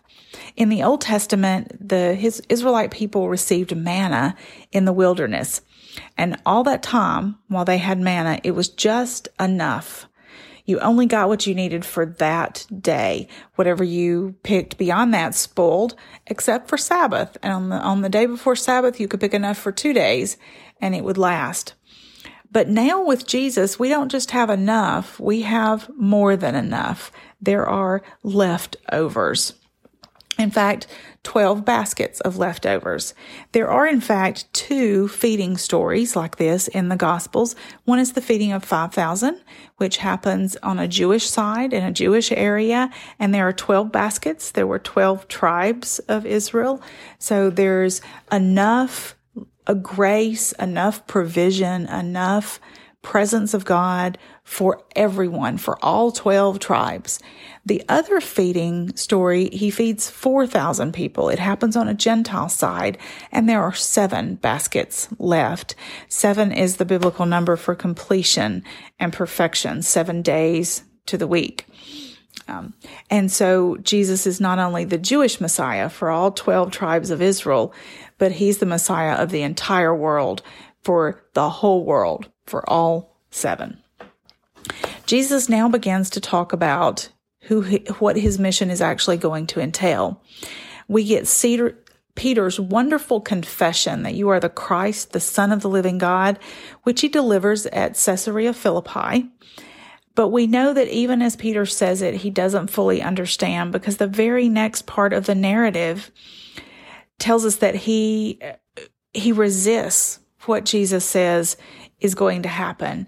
In 0.57 0.69
the 0.69 0.83
Old 0.83 1.01
Testament, 1.01 1.89
the 1.89 2.15
his 2.15 2.43
Israelite 2.49 2.91
people 2.91 3.29
received 3.29 3.77
manna 3.77 4.37
in 4.73 4.85
the 4.85 4.93
wilderness. 4.93 5.63
And 6.19 6.37
all 6.45 6.63
that 6.65 6.83
time 6.83 7.37
while 7.49 7.65
they 7.65 7.79
had 7.79 7.99
manna, 7.99 8.41
it 8.43 8.51
was 8.53 8.69
just 8.69 9.29
enough. 9.41 10.07
You 10.66 10.80
only 10.80 11.06
got 11.06 11.28
what 11.28 11.46
you 11.46 11.54
needed 11.54 11.85
for 11.85 12.04
that 12.04 12.66
day. 12.80 13.28
Whatever 13.54 13.85
you 13.85 14.35
picked 14.42 14.76
beyond 14.76 15.14
that 15.14 15.35
spoiled, 15.35 15.94
except 16.26 16.68
for 16.68 16.76
Sabbath. 16.76 17.38
And 17.42 17.52
on 17.52 17.68
the, 17.70 17.76
on 17.76 18.00
the 18.02 18.08
day 18.08 18.26
before 18.26 18.56
Sabbath, 18.56 19.00
you 19.00 19.08
could 19.08 19.20
pick 19.20 19.32
enough 19.32 19.58
for 19.58 19.73
two 19.73 19.92
days 19.92 20.37
and 20.80 20.94
it 20.94 21.04
would 21.04 21.18
last. 21.18 21.75
But 22.50 22.68
now 22.68 23.04
with 23.04 23.26
Jesus, 23.26 23.78
we 23.78 23.88
don't 23.88 24.11
just 24.11 24.32
have 24.32 24.50
enough, 24.50 25.18
we 25.20 25.42
have 25.42 25.90
more 25.96 26.37
than 26.37 26.54
enough. 26.54 27.12
There 27.40 27.66
are 27.66 28.02
leftovers. 28.23 29.54
In 30.38 30.50
fact, 30.50 30.87
12 31.23 31.64
baskets 31.64 32.21
of 32.21 32.37
leftovers. 32.37 33.14
There 33.52 33.69
are, 33.69 33.87
in 33.87 34.00
fact, 34.00 34.52
two 34.52 35.09
feeding 35.09 35.57
stories 35.57 36.14
like 36.14 36.37
this 36.37 36.69
in 36.69 36.88
the 36.88 36.97
Gospels. 36.97 37.57
One 37.85 37.99
is 37.99 38.12
the 38.12 38.21
feeding 38.21 38.52
of 38.52 38.62
5,000, 38.62 39.40
which 39.78 39.97
happens 39.97 40.57
on 40.62 40.78
a 40.78 40.87
Jewish 40.87 41.28
side 41.28 41.73
in 41.73 41.83
a 41.83 41.90
Jewish 41.90 42.31
area, 42.33 42.90
and 43.19 43.35
there 43.35 43.49
are 43.49 43.52
12 43.52 43.90
baskets. 43.90 44.50
There 44.50 44.66
were 44.66 44.78
12 44.78 45.26
tribes 45.26 45.99
of 46.00 46.26
Israel. 46.26 46.83
So 47.19 47.50
there's 47.50 48.02
enough 48.31 49.16
a 49.66 49.75
grace, 49.75 50.52
enough 50.52 51.07
provision, 51.09 51.87
enough 51.87 52.61
presence 53.02 53.52
of 53.52 53.64
God 53.64 54.16
for 54.47 54.81
everyone, 54.95 55.59
for 55.59 55.76
all 55.85 56.12
12 56.12 56.61
tribes. 56.61 57.19
The 57.67 57.83
other 57.88 58.21
feeding 58.21 58.95
story, 58.95 59.50
he 59.53 59.71
feeds 59.71 60.09
4,000 60.09 60.93
people. 60.95 61.29
It 61.29 61.41
happens 61.41 61.75
on 61.75 61.88
a 61.88 61.95
Gentile 61.95 62.49
side, 62.49 62.97
and 63.33 63.49
there 63.49 63.61
are 63.61 63.75
seven 63.75 64.37
baskets 64.37 65.09
left. 65.19 65.75
Seven 66.09 66.53
is 66.53 66.76
the 66.76 66.85
biblical 66.85 67.26
number 67.26 67.57
for 67.57 67.75
completion 67.75 68.62
and 69.00 69.12
perfection, 69.12 69.83
seven 69.83 70.23
days 70.23 70.85
to 71.07 71.19
the 71.19 71.26
week. 71.26 71.67
Um, 72.47 72.75
and 73.11 73.33
so 73.33 73.76
Jesus 73.79 74.29
is 74.29 74.41
not 74.41 74.61
only 74.61 74.85
the 74.85 74.97
Jewish 74.97 75.41
Messiah 75.41 75.88
for 75.88 76.09
all 76.09 76.31
12 76.31 76.71
tribes 76.71 77.11
of 77.11 77.21
Israel, 77.21 77.75
but 78.17 78.31
he's 78.31 78.59
the 78.59 78.67
Messiah 78.67 79.15
of 79.15 79.31
the 79.31 79.43
entire 79.43 79.95
world 79.95 80.43
for 80.85 81.25
the 81.35 81.50
whole 81.50 81.85
world, 81.85 82.31
for 82.45 82.69
all 82.71 83.19
seven. 83.33 83.83
Jesus 85.07 85.49
now 85.49 85.69
begins 85.69 86.11
to 86.11 86.21
talk 86.21 86.53
about 86.53 87.09
who 87.43 87.63
what 87.99 88.17
his 88.17 88.39
mission 88.39 88.71
is 88.71 88.81
actually 88.81 89.17
going 89.17 89.47
to 89.49 89.61
entail. 89.61 90.23
We 90.89 91.05
get 91.05 91.29
Cedar, 91.29 91.79
Peter's 92.17 92.59
wonderful 92.59 93.21
confession 93.21 94.03
that 94.03 94.15
you 94.15 94.29
are 94.31 94.41
the 94.41 94.49
Christ, 94.49 95.13
the 95.13 95.21
Son 95.21 95.53
of 95.53 95.61
the 95.63 95.69
living 95.69 95.99
God, 95.99 96.39
which 96.83 97.01
he 97.03 97.09
delivers 97.09 97.67
at 97.67 97.95
Caesarea 97.95 98.53
Philippi. 98.53 99.31
But 100.17 100.29
we 100.29 100.47
know 100.47 100.73
that 100.73 100.89
even 100.89 101.21
as 101.21 101.37
Peter 101.37 101.67
says 101.67 102.03
it, 102.03 102.15
he 102.15 102.31
doesn't 102.31 102.71
fully 102.71 103.03
understand 103.03 103.71
because 103.71 103.99
the 103.99 104.07
very 104.07 104.49
next 104.49 104.87
part 104.87 105.13
of 105.13 105.27
the 105.27 105.35
narrative 105.35 106.11
tells 107.19 107.45
us 107.45 107.57
that 107.57 107.75
he 107.75 108.41
he 109.13 109.33
resists 109.33 110.19
what 110.47 110.65
Jesus 110.65 111.05
says 111.05 111.57
is 112.01 112.15
going 112.15 112.43
to 112.43 112.49
happen. 112.49 113.07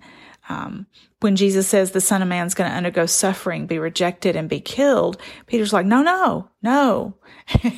Um, 0.49 0.87
when 1.21 1.37
Jesus 1.37 1.67
says 1.67 1.91
the 1.91 2.01
Son 2.01 2.23
of 2.23 2.29
Man's 2.29 2.55
going 2.55 2.71
to 2.71 2.77
undergo 2.77 3.07
suffering, 3.07 3.67
be 3.67 3.79
rejected, 3.79 4.37
and 4.37 4.49
be 4.49 4.61
killed, 4.61 5.21
Peter's 5.47 5.73
like, 5.73 5.87
no, 5.87 6.03
no, 6.03 6.49
no. 6.63 7.15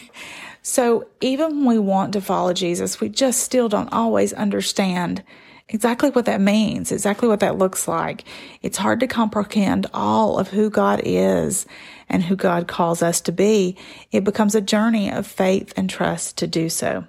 so 0.62 1.08
even 1.20 1.64
when 1.64 1.66
we 1.66 1.78
want 1.78 2.12
to 2.12 2.20
follow 2.20 2.52
Jesus, 2.52 3.00
we 3.00 3.08
just 3.08 3.40
still 3.40 3.68
don't 3.68 3.92
always 3.92 4.32
understand 4.32 5.24
exactly 5.68 6.10
what 6.10 6.26
that 6.26 6.40
means, 6.40 6.92
exactly 6.92 7.28
what 7.28 7.40
that 7.40 7.58
looks 7.58 7.88
like. 7.88 8.24
It's 8.60 8.78
hard 8.78 9.00
to 9.00 9.06
comprehend 9.06 9.86
all 9.94 10.38
of 10.38 10.48
who 10.48 10.68
God 10.68 11.00
is 11.04 11.66
and 12.08 12.24
who 12.24 12.36
God 12.36 12.68
calls 12.68 13.02
us 13.02 13.20
to 13.22 13.32
be. 13.32 13.76
It 14.10 14.24
becomes 14.24 14.54
a 14.54 14.60
journey 14.60 15.10
of 15.10 15.26
faith 15.26 15.72
and 15.76 15.88
trust 15.88 16.36
to 16.38 16.46
do 16.46 16.68
so. 16.68 17.04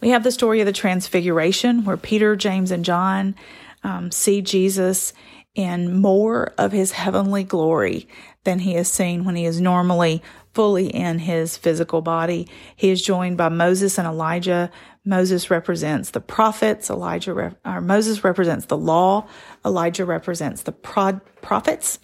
We 0.00 0.10
have 0.10 0.22
the 0.22 0.30
story 0.30 0.60
of 0.60 0.66
the 0.66 0.72
Transfiguration, 0.72 1.84
where 1.84 1.96
Peter, 1.96 2.36
James, 2.36 2.70
and 2.70 2.84
John 2.84 3.34
um, 3.82 4.10
see 4.10 4.42
Jesus 4.42 5.12
in 5.54 6.00
more 6.00 6.52
of 6.56 6.72
his 6.72 6.92
heavenly 6.92 7.44
glory 7.44 8.08
than 8.44 8.60
he 8.60 8.74
is 8.74 8.90
seen 8.90 9.24
when 9.24 9.36
he 9.36 9.44
is 9.44 9.60
normally 9.60 10.22
fully 10.54 10.88
in 10.88 11.18
his 11.18 11.56
physical 11.56 12.02
body. 12.02 12.48
He 12.76 12.90
is 12.90 13.02
joined 13.02 13.36
by 13.36 13.48
Moses 13.48 13.98
and 13.98 14.06
Elijah. 14.06 14.70
Moses 15.04 15.50
represents 15.50 16.10
the 16.10 16.20
prophets. 16.20 16.90
Elijah, 16.90 17.34
re- 17.34 17.50
or 17.64 17.80
Moses 17.80 18.22
represents 18.22 18.66
the 18.66 18.76
law. 18.76 19.26
Elijah 19.64 20.04
represents 20.04 20.62
the 20.62 20.72
prod- 20.72 21.20
prophets. 21.40 21.98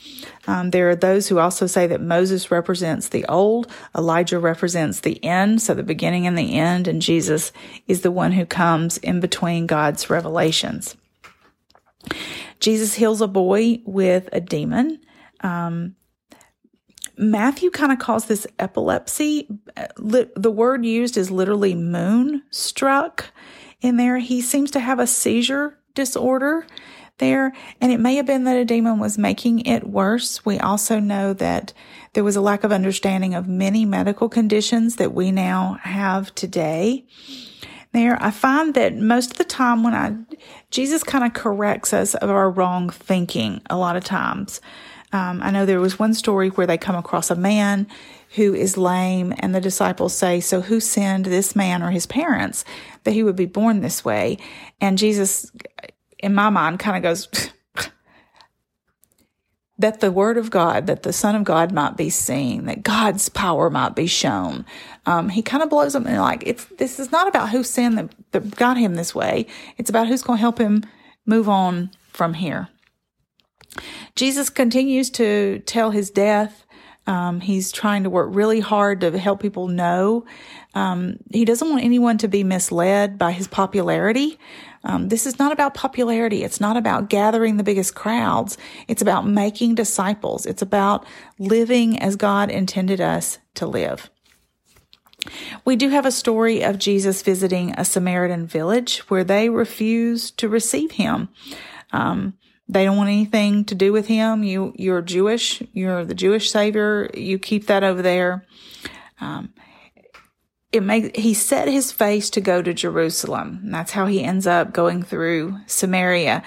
Um, 0.47 0.71
there 0.71 0.89
are 0.91 0.97
those 0.97 1.29
who 1.29 1.39
also 1.39 1.67
say 1.67 1.87
that 1.87 2.01
Moses 2.01 2.51
represents 2.51 3.09
the 3.09 3.25
old. 3.27 3.71
Elijah 3.97 4.39
represents 4.39 5.01
the 5.01 5.23
end. 5.25 5.63
So 5.63 5.75
the 5.75 5.83
beginning 5.83 6.27
and 6.27 6.37
the 6.37 6.59
end. 6.59 6.89
And 6.89 7.03
Jesus 7.03 7.53
is 7.87 8.01
the 8.01 8.11
one 8.11 8.33
who 8.33 8.47
comes 8.47 8.99
in 8.99 9.21
between 9.21 9.67
God's 9.67 10.11
revelations. 10.11 10.97
Jesus 12.61 12.95
heals 12.95 13.21
a 13.21 13.29
boy 13.29 13.81
with 13.85 14.29
a 14.33 14.41
demon. 14.41 15.01
Um, 15.41 15.97
Matthew 17.17 17.71
kind 17.71 17.93
of 17.93 17.99
calls 17.99 18.27
this 18.27 18.47
epilepsy. 18.59 19.49
The 19.97 20.51
word 20.51 20.85
used 20.85 21.17
is 21.17 21.31
literally 21.31 21.75
moon 21.75 22.43
struck 22.51 23.27
in 23.81 23.97
there. 23.97 24.19
He 24.19 24.41
seems 24.41 24.71
to 24.73 24.81
have 24.81 25.01
a 25.01 25.07
seizure 25.07 25.79
disorder 25.95 26.67
there, 27.19 27.53
and 27.81 27.91
it 27.91 27.99
may 27.99 28.15
have 28.15 28.27
been 28.27 28.45
that 28.45 28.57
a 28.57 28.65
demon 28.65 29.01
was 29.01 29.19
making 29.19 29.67
it 29.67 29.89
worse. 29.89 30.45
We 30.45 30.61
also 30.61 31.01
know 31.01 31.33
that 31.35 31.73
there 32.13 32.23
was 32.23 32.37
a 32.37 32.41
lack 32.41 32.63
of 32.63 32.71
understanding 32.71 33.35
of 33.35 33.49
many 33.49 33.85
medical 33.85 34.29
conditions 34.29 34.97
that 34.97 35.13
we 35.13 35.33
now 35.33 35.79
have 35.83 36.33
today 36.37 37.05
there. 37.93 38.23
I 38.23 38.31
find 38.31 38.75
that 38.75 38.97
most 38.97 39.33
of 39.33 39.39
the 39.39 39.45
time 39.45 39.83
when 39.83 39.95
I, 39.95 40.17
Jesus 40.71 41.03
kind 41.03 41.25
of 41.25 41.33
corrects 41.33 41.93
us 41.93 42.15
of 42.15 42.31
our 42.31 42.51
wrong 42.51 42.91
thinking 42.91 43.63
a 43.71 43.77
lot 43.77 43.97
of 43.97 44.05
times. 44.05 44.61
Um, 45.13 45.41
I 45.43 45.51
know 45.51 45.65
there 45.65 45.81
was 45.81 45.99
one 45.99 46.13
story 46.15 46.49
where 46.51 46.67
they 46.67 46.77
come 46.77 46.97
across 46.97 47.31
a 47.31 47.37
man 47.37 47.87
who 48.35 48.55
is 48.55 48.77
lame, 48.77 49.35
and 49.39 49.55
the 49.55 49.61
disciples 49.61 50.15
say, 50.15 50.41
So 50.41 50.61
who 50.61 50.81
sinned 50.81 51.25
this 51.25 51.57
man 51.57 51.83
or 51.83 51.91
his 51.91 52.07
parents 52.07 52.65
that 53.05 53.13
he 53.13 53.23
would 53.23 53.37
be 53.37 53.47
born 53.47 53.81
this 53.81 54.05
way? 54.05 54.37
And 54.81 54.99
Jesus, 54.99 55.51
in 56.19 56.35
my 56.35 56.51
mind, 56.51 56.79
kind 56.79 56.97
of 56.97 57.03
goes, 57.03 57.29
that 59.79 60.01
the 60.01 60.11
word 60.11 60.37
of 60.37 60.51
God, 60.51 60.87
that 60.89 61.05
the 61.05 61.13
Son 61.13 61.37
of 61.37 61.45
God 61.45 61.73
might 61.73 61.97
be 61.97 62.11
seen, 62.11 62.67
that 62.67 62.83
God's 62.83 63.29
power 63.29 63.71
might 63.71 63.95
be 63.95 64.07
shown. 64.07 64.67
Um, 65.07 65.29
he 65.29 65.41
kind 65.41 65.63
of 65.63 65.71
blows 65.71 65.93
them 65.93 66.07
and 66.07 66.19
like, 66.19 66.43
it's, 66.47 66.65
this 66.79 66.99
is 66.99 67.13
not 67.13 67.29
about 67.29 67.51
who 67.51 67.63
sinned 67.63 67.97
that, 67.97 68.15
that 68.33 68.57
got 68.57 68.77
him 68.77 68.95
this 68.95 69.15
way. 69.15 69.47
It's 69.77 69.89
about 69.89 70.09
who's 70.09 70.23
going 70.23 70.39
to 70.39 70.41
help 70.41 70.59
him 70.59 70.83
move 71.27 71.49
on 71.49 71.91
from 72.09 72.35
here. 72.35 72.69
Jesus 74.17 74.51
continues 74.51 75.11
to 75.11 75.61
tell 75.61 75.93
his 75.93 76.11
death. 76.11 76.65
Um, 77.09 77.41
he's 77.41 77.73
trying 77.73 78.03
to 78.05 78.11
work 78.11 78.29
really 78.33 78.61
hard 78.61 79.01
to 79.01 79.19
help 79.19 79.41
people 79.41 79.67
know. 79.67 80.27
Um, 80.75 81.17
he 81.33 81.47
doesn't 81.47 81.71
want 81.71 81.83
anyone 81.83 82.19
to 82.19 82.29
be 82.29 82.45
misled 82.45 83.17
by 83.17 83.33
his 83.33 83.49
popularity. 83.49 84.39
Um, 84.85 85.09
this 85.09 85.27
is 85.27 85.39
not 85.39 85.51
about 85.51 85.73
popularity. 85.73 86.45
It's 86.45 86.61
not 86.61 86.77
about 86.77 87.09
gathering 87.09 87.57
the 87.57 87.65
biggest 87.65 87.95
crowds. 87.95 88.59
It's 88.89 89.01
about 89.01 89.27
making 89.27 89.75
disciples. 89.75 90.45
It's 90.45 90.61
about 90.61 91.07
living 91.39 91.99
as 91.99 92.15
God 92.15 92.51
intended 92.51 93.01
us 93.01 93.39
to 93.55 93.67
live. 93.67 94.11
We 95.65 95.77
do 95.77 95.89
have 95.89 96.05
a 96.05 96.13
story 96.13 96.63
of 96.63 96.79
Jesus 96.79 97.23
visiting 97.23 97.75
a 97.77 97.87
Samaritan 97.87 98.47
village 98.47 98.99
where 99.09 99.25
they 99.25 99.49
refuse 99.49 100.31
to 100.33 100.49
receive 100.49 100.93
him. 100.93 101.31
Um, 101.91 102.35
they 102.69 102.85
don't 102.85 102.97
want 102.97 103.09
anything 103.09 103.65
to 103.67 103.75
do 103.75 103.93
with 103.93 104.07
him. 104.07 104.45
You, 104.45 104.75
you're 104.77 105.03
Jewish. 105.03 105.63
You're 105.73 106.05
the 106.05 106.15
Jewish 106.15 106.51
savior. 106.51 107.11
You 107.15 107.39
keep 107.39 107.67
that 107.67 107.83
over 107.83 108.03
there. 108.03 108.47
Um, 109.21 109.53
it 110.71 110.83
makes, 110.83 111.19
he 111.19 111.33
set 111.33 111.67
his 111.67 111.93
face 111.93 112.29
to 112.31 112.43
go 112.43 112.61
to 112.61 112.75
Jerusalem. 112.75 113.71
that's 113.71 113.93
how 113.93 114.05
he 114.05 114.23
ends 114.23 114.47
up 114.47 114.75
going 114.75 115.03
through 115.03 115.59
Samaria. 115.67 116.43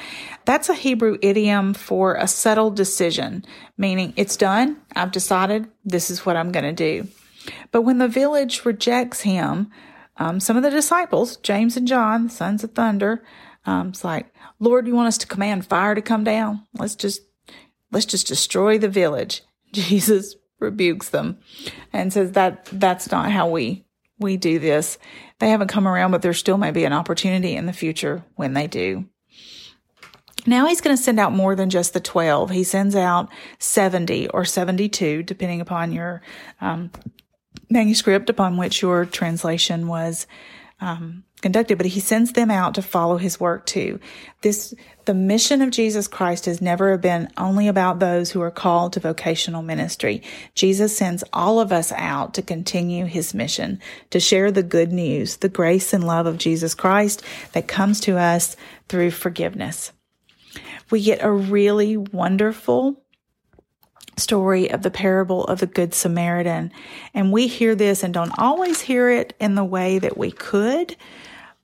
That's 0.46 0.70
a 0.70 0.76
Hebrew 0.76 1.18
idiom 1.24 1.74
for 1.74 2.14
a 2.16 2.28
settled 2.28 2.76
decision, 2.76 3.44
meaning 3.78 4.14
it's 4.16 4.38
done. 4.38 4.80
I've 4.96 5.12
decided 5.12 5.68
this 5.84 6.12
is 6.12 6.24
what 6.24 6.36
I'm 6.36 6.52
going 6.52 6.66
to 6.66 6.72
do. 6.72 7.08
But 7.72 7.82
when 7.82 7.98
the 7.98 8.08
village 8.08 8.64
rejects 8.64 9.22
him, 9.22 9.72
um, 10.18 10.40
some 10.40 10.56
of 10.56 10.62
the 10.62 10.70
disciples, 10.70 11.38
James 11.38 11.76
and 11.76 11.88
John, 11.88 12.30
sons 12.30 12.64
of 12.64 12.74
thunder, 12.74 13.24
um, 13.66 13.90
it's 13.90 14.04
like, 14.04 14.34
Lord, 14.60 14.88
you 14.88 14.96
want 14.96 15.08
us 15.08 15.18
to 15.20 15.28
command 15.28 15.66
fire 15.66 15.96
to 15.96 16.02
come 16.02 16.24
down? 16.24 16.66
Let's 16.78 16.96
just, 16.96 17.22
let's 17.92 18.06
just 18.06 18.28
destroy 18.28 18.78
the 18.78 18.90
village. 18.90 19.44
Jesus 19.74 20.36
rebukes 20.60 21.10
them 21.10 21.40
and 21.94 22.12
says 22.12 22.34
that 22.34 22.66
that's 22.66 23.12
not 23.12 23.32
how 23.32 23.50
we, 23.50 23.86
we 24.20 24.38
do 24.38 24.60
this. 24.60 24.98
They 25.40 25.50
haven't 25.50 25.70
come 25.70 25.88
around, 25.88 26.12
but 26.12 26.22
there 26.22 26.34
still 26.34 26.58
may 26.58 26.72
be 26.72 26.86
an 26.86 26.94
opportunity 26.94 27.56
in 27.56 27.66
the 27.66 27.74
future 27.74 28.24
when 28.36 28.54
they 28.54 28.68
do. 28.68 29.06
Now 30.46 30.66
he's 30.66 30.82
going 30.82 30.96
to 30.96 31.02
send 31.02 31.20
out 31.20 31.34
more 31.34 31.56
than 31.56 31.70
just 31.70 31.94
the 31.94 32.00
12. 32.00 32.50
He 32.50 32.64
sends 32.64 32.96
out 32.96 33.30
70 33.60 34.30
or 34.30 34.44
72, 34.44 35.24
depending 35.24 35.62
upon 35.62 35.92
your 35.92 36.22
um, 36.62 36.92
manuscript 37.70 38.30
upon 38.30 38.58
which 38.58 38.82
your 38.82 39.06
translation 39.06 39.88
was 39.88 40.26
um, 40.82 41.24
conducted, 41.42 41.78
but 41.78 41.86
he 41.86 42.00
sends 42.00 42.34
them 42.34 42.52
out 42.52 42.74
to 42.74 42.82
follow 42.82 43.18
his 43.18 43.40
work 43.40 43.66
too. 43.66 44.00
This, 44.42 44.74
the 45.06 45.14
mission 45.14 45.62
of 45.62 45.70
Jesus 45.70 46.08
Christ 46.08 46.46
has 46.46 46.62
never 46.62 46.98
been 46.98 47.30
only 47.38 47.68
about 47.68 48.00
those 48.00 48.32
who 48.32 48.42
are 48.42 48.52
called 48.52 48.94
to 48.94 49.00
vocational 49.00 49.62
ministry. 49.62 50.24
Jesus 50.56 50.98
sends 50.98 51.24
all 51.32 51.60
of 51.60 51.72
us 51.72 51.92
out 51.94 52.34
to 52.34 52.42
continue 52.42 53.06
his 53.06 53.34
mission, 53.34 53.80
to 54.10 54.20
share 54.20 54.52
the 54.52 54.64
good 54.64 54.92
news, 54.92 55.38
the 55.38 55.50
grace 55.50 55.94
and 55.94 56.06
love 56.06 56.26
of 56.26 56.40
Jesus 56.40 56.74
Christ 56.74 57.24
that 57.54 57.68
comes 57.68 58.00
to 58.02 58.18
us 58.18 58.58
through 58.90 59.12
forgiveness. 59.12 59.92
We 60.90 61.02
get 61.04 61.24
a 61.24 61.32
really 61.32 61.96
wonderful 61.96 63.01
story 64.22 64.72
of 64.72 64.82
the 64.82 64.92
parable 64.92 65.44
of 65.46 65.60
the 65.60 65.68
Good 65.68 65.94
Samaritan. 65.94 66.72
And 67.14 67.32
we 67.32 67.48
hear 67.48 67.76
this 67.76 68.04
and 68.04 68.14
don't 68.14 68.38
always 68.38 68.82
hear 68.82 69.10
it 69.10 69.34
in 69.40 69.56
the 69.56 69.64
way 69.64 70.00
that 70.00 70.18
we 70.18 70.32
could. 70.32 70.96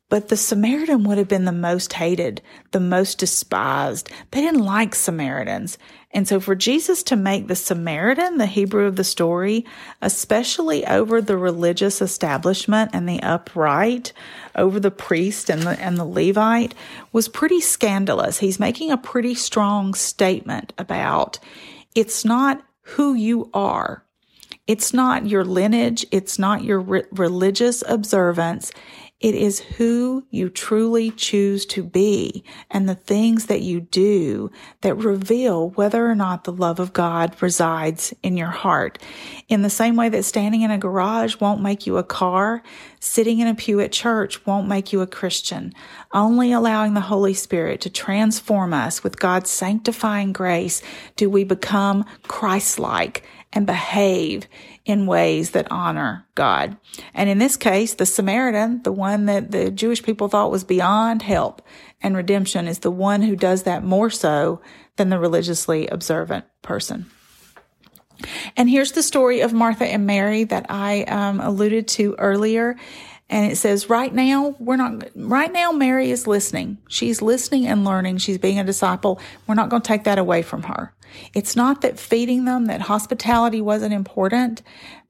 But 0.10 0.30
the 0.30 0.38
Samaritan 0.38 1.04
would 1.04 1.18
have 1.18 1.28
been 1.28 1.44
the 1.44 1.52
most 1.52 1.92
hated, 1.92 2.42
the 2.72 2.80
most 2.80 3.18
despised. 3.18 4.10
They 4.32 4.40
didn't 4.40 4.64
like 4.64 4.96
Samaritans. 4.96 5.78
And 6.12 6.26
so 6.26 6.40
for 6.40 6.56
Jesus 6.56 7.04
to 7.04 7.18
make 7.18 7.48
the 7.48 7.56
Samaritan 7.56 8.38
the 8.38 8.46
Hebrew 8.46 8.86
of 8.86 8.96
the 8.96 9.04
story, 9.04 9.66
especially 10.02 10.88
over 10.88 11.22
the 11.22 11.38
religious 11.38 12.02
establishment 12.02 12.92
and 12.94 13.08
the 13.08 13.22
upright, 13.22 14.14
over 14.56 14.80
the 14.80 14.92
priest 14.92 15.50
and 15.50 15.64
the, 15.64 15.72
and 15.72 15.98
the 15.98 16.06
Levite, 16.06 16.74
was 17.12 17.28
pretty 17.28 17.60
scandalous. 17.60 18.40
He's 18.40 18.62
making 18.62 18.92
a 18.92 18.98
pretty 18.98 19.36
strong 19.36 19.94
statement 19.94 20.72
about 20.78 21.40
it's 21.98 22.24
not 22.24 22.64
who 22.84 23.16
you 23.16 23.50
are. 23.56 24.06
It's 24.68 24.94
not 24.94 25.26
your 25.26 25.44
lineage. 25.44 26.06
It's 26.12 26.38
not 26.38 26.64
your 26.64 26.80
re- 26.80 27.06
religious 27.12 27.84
observance. 27.88 28.72
It 29.20 29.34
is 29.34 29.60
who 29.60 30.28
you 30.30 30.48
truly 30.48 31.10
choose 31.10 31.66
to 31.68 31.84
be 31.84 32.44
and 32.70 32.88
the 32.88 32.94
things 32.94 33.48
that 33.48 33.62
you 33.62 33.82
do 33.82 34.52
that 34.82 34.94
reveal 34.94 35.72
whether 35.72 36.06
or 36.06 36.14
not 36.14 36.44
the 36.44 36.52
love 36.52 36.80
of 36.80 36.94
God 36.94 37.36
resides 37.42 38.14
in 38.22 38.38
your 38.38 38.52
heart. 38.52 39.00
In 39.48 39.64
the 39.64 39.72
same 39.72 39.96
way 39.96 40.10
that 40.10 40.24
standing 40.24 40.62
in 40.62 40.70
a 40.70 40.78
garage 40.78 41.38
won't 41.40 41.64
make 41.64 41.88
you 41.88 41.98
a 41.98 42.04
car, 42.04 42.62
sitting 43.00 43.40
in 43.40 43.48
a 43.48 43.56
pew 43.56 43.80
at 43.80 43.92
church 43.92 44.46
won't 44.46 44.68
make 44.68 44.94
you 44.94 45.02
a 45.02 45.08
Christian. 45.08 45.74
Only 46.14 46.52
allowing 46.52 46.94
the 46.94 47.02
Holy 47.02 47.34
Spirit 47.34 47.82
to 47.82 47.90
transform 47.90 48.72
us 48.72 49.04
with 49.04 49.20
God's 49.20 49.50
sanctifying 49.50 50.32
grace 50.32 50.84
do 51.16 51.28
we 51.28 51.44
become 51.44 52.06
Christ-like 52.28 53.24
and 53.58 53.66
behave 53.66 54.48
in 54.86 55.08
ways 55.08 55.50
that 55.50 55.72
honor 55.72 56.28
God. 56.36 56.78
And 57.16 57.28
in 57.28 57.40
this 57.40 57.58
case, 57.58 57.96
the 57.96 58.06
Samaritan, 58.06 58.84
the 58.84 58.92
one 58.92 59.26
that 59.26 59.50
the 59.50 59.72
Jewish 59.72 60.04
people 60.04 60.28
thought 60.28 60.52
was 60.52 60.64
beyond 60.64 61.24
help 61.24 61.64
and 62.00 62.16
redemption, 62.16 62.68
is 62.68 62.80
the 62.80 62.92
one 62.92 63.24
who 63.24 63.36
does 63.36 63.64
that 63.64 63.84
more 63.84 64.12
so 64.12 64.62
than 64.98 65.10
the 65.10 65.18
religiously 65.18 65.88
observant 65.88 66.46
person. 66.62 67.08
And 68.56 68.70
here's 68.70 68.92
the 68.92 69.02
story 69.02 69.42
of 69.42 69.54
Martha 69.54 69.88
and 69.88 70.06
Mary 70.06 70.44
that 70.44 70.68
I 70.70 71.02
um, 71.06 71.40
alluded 71.40 71.88
to 71.90 72.14
earlier. 72.20 72.76
And 73.30 73.52
it 73.52 73.58
says, 73.58 73.90
right 73.90 74.14
now, 74.14 74.56
we're 74.58 74.78
not, 74.78 75.10
right 75.16 75.52
now, 75.52 75.72
Mary 75.72 76.12
is 76.12 76.28
listening. 76.28 76.78
She's 76.88 77.22
listening 77.22 77.68
and 77.68 77.84
learning. 77.84 78.20
She's 78.20 78.38
being 78.38 78.60
a 78.60 78.64
disciple. 78.64 79.20
We're 79.46 79.56
not 79.56 79.70
going 79.70 79.82
to 79.82 79.88
take 79.88 80.06
that 80.06 80.18
away 80.18 80.42
from 80.42 80.64
her. 80.64 80.94
It's 81.34 81.56
not 81.56 81.82
that 81.82 82.00
feeding 82.00 82.46
them, 82.46 82.66
that 82.66 82.82
hospitality 82.82 83.62
wasn't 83.62 83.94
important, 83.94 84.62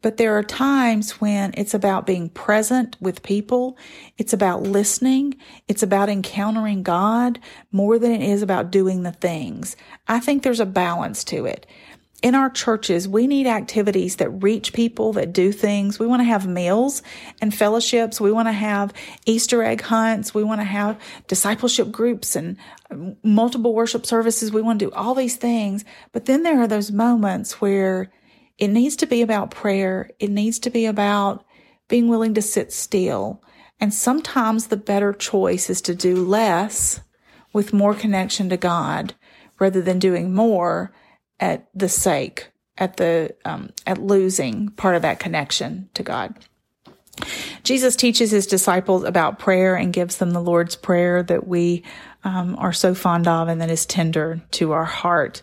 but 0.02 0.18
there 0.18 0.38
are 0.38 0.44
times 0.44 1.20
when 1.20 1.54
it's 1.58 1.74
about 1.74 2.06
being 2.06 2.30
present 2.30 2.96
with 3.02 3.24
people. 3.24 3.78
It's 4.18 4.34
about 4.34 4.62
listening. 4.62 5.36
It's 5.68 5.84
about 5.84 6.10
encountering 6.10 6.84
God 6.84 7.40
more 7.72 7.98
than 7.98 8.12
it 8.12 8.22
is 8.22 8.42
about 8.42 8.72
doing 8.72 9.04
the 9.04 9.12
things. 9.12 9.76
I 10.08 10.20
think 10.20 10.44
there's 10.44 10.60
a 10.60 10.66
balance 10.66 11.24
to 11.26 11.46
it 11.46 11.66
in 12.24 12.34
our 12.34 12.50
churches, 12.50 13.08
we 13.08 13.28
need 13.28 13.46
activities 13.46 14.16
that 14.16 14.30
reach 14.30 14.74
people, 14.74 15.14
that 15.14 15.34
do 15.34 15.52
things. 15.52 16.00
We 16.00 16.08
want 16.08 16.22
to 16.22 16.26
have 16.26 16.48
meals 16.48 17.04
and 17.42 17.54
fellowships. 17.54 18.20
We 18.20 18.32
want 18.32 18.48
to 18.48 18.54
have 18.54 18.92
Easter 19.28 19.62
egg 19.62 19.82
hunts. 19.82 20.34
We 20.34 20.44
want 20.44 20.60
to 20.60 20.66
have 20.66 21.00
discipleship 21.28 21.92
groups 21.92 22.36
and 22.36 22.58
um, 22.90 23.18
multiple 23.22 23.74
worship 23.76 24.06
services. 24.06 24.52
We 24.52 24.64
want 24.64 24.80
to 24.80 24.86
do 24.88 24.92
all 24.94 25.14
these 25.14 25.36
things. 25.36 25.86
But 26.12 26.26
then 26.26 26.42
there 26.42 26.60
are 26.60 26.68
those 26.68 26.92
moments 26.92 27.62
where 27.62 28.12
it 28.58 28.70
needs 28.70 28.96
to 28.98 29.06
be 29.06 29.22
about 29.22 29.52
prayer. 29.52 30.10
It 30.18 30.32
needs 30.32 30.58
to 30.60 30.72
be 30.72 30.88
about 30.88 31.46
being 31.88 32.08
willing 32.08 32.34
to 32.34 32.42
sit 32.42 32.74
still. 32.74 33.44
And 33.80 33.94
sometimes 33.94 34.68
the 34.68 34.78
better 34.78 35.14
choice 35.14 35.70
is 35.70 35.82
to 35.82 35.94
do 35.94 36.16
less 36.16 37.00
with 37.54 37.74
more 37.74 37.94
connection 37.94 38.50
to 38.50 38.58
God 38.58 39.14
rather 39.60 39.82
than 39.82 40.00
doing 40.00 40.34
more 40.34 40.92
at 41.40 41.68
the 41.74 41.90
sake, 41.90 42.50
at 42.78 42.98
the, 42.98 43.36
um, 43.46 43.72
at 43.86 44.02
losing 44.02 44.70
part 44.70 44.96
of 44.96 45.02
that 45.04 45.20
connection 45.20 45.90
to 45.94 46.04
God. 46.04 46.36
Jesus 47.64 47.96
teaches 47.96 48.32
his 48.32 48.48
disciples 48.48 49.04
about 49.04 49.40
prayer 49.40 49.76
and 49.76 49.94
gives 49.94 50.18
them 50.18 50.32
the 50.32 50.42
Lord's 50.42 50.76
Prayer 50.76 51.24
that 51.24 51.48
we 51.48 51.84
um, 52.24 52.56
are 52.58 52.74
so 52.74 52.94
fond 52.94 53.28
of 53.28 53.48
and 53.48 53.62
that 53.62 53.70
is 53.70 53.86
tender 53.86 54.42
to 54.52 54.72
our 54.72 54.86
heart. 54.86 55.42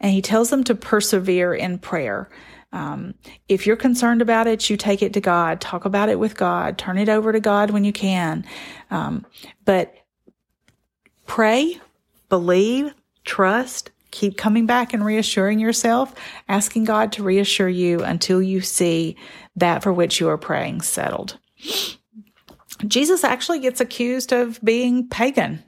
And 0.00 0.12
he 0.12 0.22
tells 0.22 0.50
them 0.50 0.64
to 0.64 0.74
persevere 0.74 1.54
in 1.54 1.78
prayer. 1.78 2.28
Um, 2.72 3.14
if 3.48 3.66
you're 3.66 3.76
concerned 3.76 4.20
about 4.20 4.46
it, 4.46 4.68
you 4.68 4.76
take 4.76 5.02
it 5.02 5.12
to 5.12 5.20
God, 5.20 5.60
talk 5.60 5.84
about 5.84 6.08
it 6.08 6.18
with 6.18 6.36
God, 6.36 6.76
turn 6.76 6.98
it 6.98 7.08
over 7.08 7.32
to 7.32 7.40
God 7.40 7.70
when 7.70 7.84
you 7.84 7.92
can. 7.92 8.44
Um, 8.90 9.24
but 9.64 9.94
pray, 11.26 11.80
believe, 12.28 12.92
trust, 13.24 13.92
Keep 14.14 14.36
coming 14.36 14.64
back 14.64 14.94
and 14.94 15.04
reassuring 15.04 15.58
yourself, 15.58 16.14
asking 16.48 16.84
God 16.84 17.10
to 17.12 17.24
reassure 17.24 17.68
you 17.68 18.04
until 18.04 18.40
you 18.40 18.60
see 18.60 19.16
that 19.56 19.82
for 19.82 19.92
which 19.92 20.20
you 20.20 20.28
are 20.28 20.38
praying 20.38 20.82
settled. 20.82 21.36
Jesus 22.86 23.24
actually 23.24 23.58
gets 23.58 23.80
accused 23.80 24.32
of 24.32 24.60
being 24.62 25.08
pagan, 25.08 25.64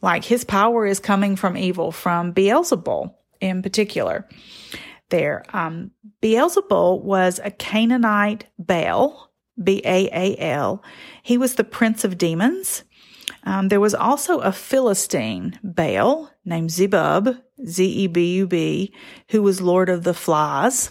like 0.00 0.24
his 0.24 0.44
power 0.44 0.86
is 0.86 1.00
coming 1.00 1.34
from 1.34 1.56
evil, 1.56 1.90
from 1.90 2.32
Beelzebul 2.32 3.12
in 3.40 3.62
particular. 3.62 4.28
There, 5.08 5.44
um, 5.52 5.90
Beelzebul 6.22 7.02
was 7.02 7.40
a 7.42 7.50
Canaanite 7.50 8.44
Baal, 8.60 9.32
B 9.60 9.82
A 9.84 10.08
A 10.12 10.36
L. 10.38 10.84
He 11.24 11.36
was 11.36 11.56
the 11.56 11.64
prince 11.64 12.04
of 12.04 12.16
demons. 12.16 12.84
Um, 13.44 13.68
there 13.68 13.80
was 13.80 13.94
also 13.94 14.38
a 14.38 14.52
Philistine, 14.52 15.58
Baal, 15.62 16.30
named 16.44 16.70
Zebub, 16.70 17.36
Z 17.66 17.84
E 17.84 18.06
B 18.06 18.34
U 18.36 18.46
B, 18.46 18.92
who 19.30 19.42
was 19.42 19.60
lord 19.60 19.88
of 19.88 20.04
the 20.04 20.14
flies. 20.14 20.90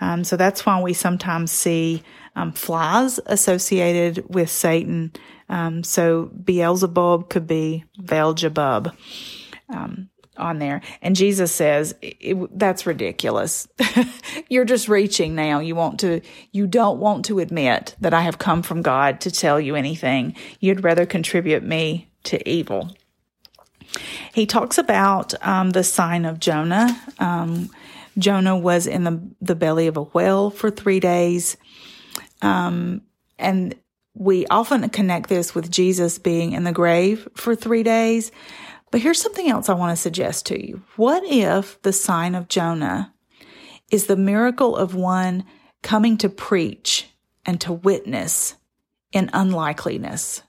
Um, 0.00 0.24
so 0.24 0.36
that's 0.36 0.66
why 0.66 0.80
we 0.80 0.92
sometimes 0.92 1.50
see 1.50 2.02
um, 2.36 2.52
flies 2.52 3.20
associated 3.26 4.24
with 4.28 4.50
Satan. 4.50 5.12
Um, 5.48 5.84
so 5.84 6.30
Beelzebub 6.44 7.28
could 7.28 7.46
be 7.46 7.84
Beelzebub 8.04 8.96
um, 9.68 10.10
on 10.36 10.58
there. 10.58 10.80
And 11.02 11.16
Jesus 11.16 11.52
says, 11.52 11.94
that's 12.52 12.86
ridiculous. 12.86 13.68
You're 14.48 14.64
just 14.64 14.88
reaching 14.88 15.34
now. 15.34 15.60
You 15.60 15.74
want 15.74 16.00
to, 16.00 16.20
you 16.52 16.66
don't 16.66 16.98
want 16.98 17.24
to 17.26 17.38
admit 17.38 17.96
that 18.00 18.14
I 18.14 18.22
have 18.22 18.38
come 18.38 18.62
from 18.62 18.82
God 18.82 19.20
to 19.22 19.30
tell 19.30 19.60
you 19.60 19.74
anything. 19.74 20.34
You'd 20.60 20.84
rather 20.84 21.06
contribute 21.06 21.62
me 21.62 22.08
to 22.24 22.48
evil. 22.48 22.90
He 24.32 24.46
talks 24.46 24.78
about 24.78 25.34
um, 25.46 25.70
the 25.70 25.84
sign 25.84 26.24
of 26.24 26.40
Jonah. 26.40 27.00
Um, 27.18 27.70
Jonah 28.18 28.56
was 28.56 28.86
in 28.86 29.04
the, 29.04 29.20
the 29.40 29.54
belly 29.54 29.86
of 29.86 29.96
a 29.96 30.02
whale 30.02 30.50
for 30.50 30.70
three 30.70 31.00
days. 31.00 31.56
Um, 32.42 33.02
and 33.38 33.74
we 34.14 34.46
often 34.46 34.88
connect 34.90 35.28
this 35.28 35.54
with 35.54 35.70
Jesus 35.70 36.18
being 36.18 36.52
in 36.52 36.64
the 36.64 36.72
grave 36.72 37.28
for 37.34 37.54
three 37.56 37.82
days. 37.82 38.30
But 38.94 39.00
here's 39.00 39.20
something 39.20 39.50
else 39.50 39.68
I 39.68 39.74
want 39.74 39.90
to 39.90 40.00
suggest 40.00 40.46
to 40.46 40.66
you. 40.66 40.84
What 40.94 41.24
if 41.24 41.82
the 41.82 41.92
sign 41.92 42.36
of 42.36 42.46
Jonah 42.46 43.12
is 43.90 44.06
the 44.06 44.14
miracle 44.14 44.76
of 44.76 44.94
one 44.94 45.42
coming 45.82 46.16
to 46.18 46.28
preach 46.28 47.08
and 47.44 47.60
to 47.62 47.72
witness 47.72 48.54
in 49.10 49.30
unlikeliness? 49.32 50.42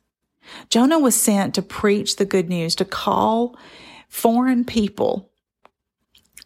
Jonah 0.70 1.00
was 1.00 1.16
sent 1.16 1.56
to 1.56 1.64
preach 1.64 2.18
the 2.18 2.24
good 2.26 2.48
news, 2.48 2.76
to 2.76 2.86
call 2.86 3.58
foreign 4.10 4.64
people 4.64 5.32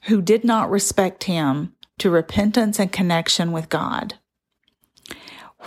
who 0.03 0.21
did 0.21 0.45
not 0.45 0.71
respect 0.71 1.25
him 1.25 1.75
to 1.97 2.09
repentance 2.09 2.79
and 2.79 2.93
connection 2.93 3.51
with 3.51 3.67
God. 3.67 4.13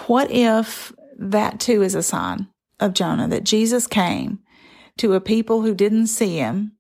What 0.07 0.31
if 0.31 0.95
that 1.19 1.61
too 1.61 1.83
is 1.83 1.95
a 1.95 2.03
sign 2.03 2.49
of 2.81 2.95
Jonah 2.95 3.29
that 3.29 3.45
Jesus 3.45 3.87
came 3.87 4.39
to 4.99 5.15
a 5.15 5.21
people 5.21 5.63
who 5.63 5.75
didn't 5.75 6.09
see 6.09 6.37
him 6.37 6.73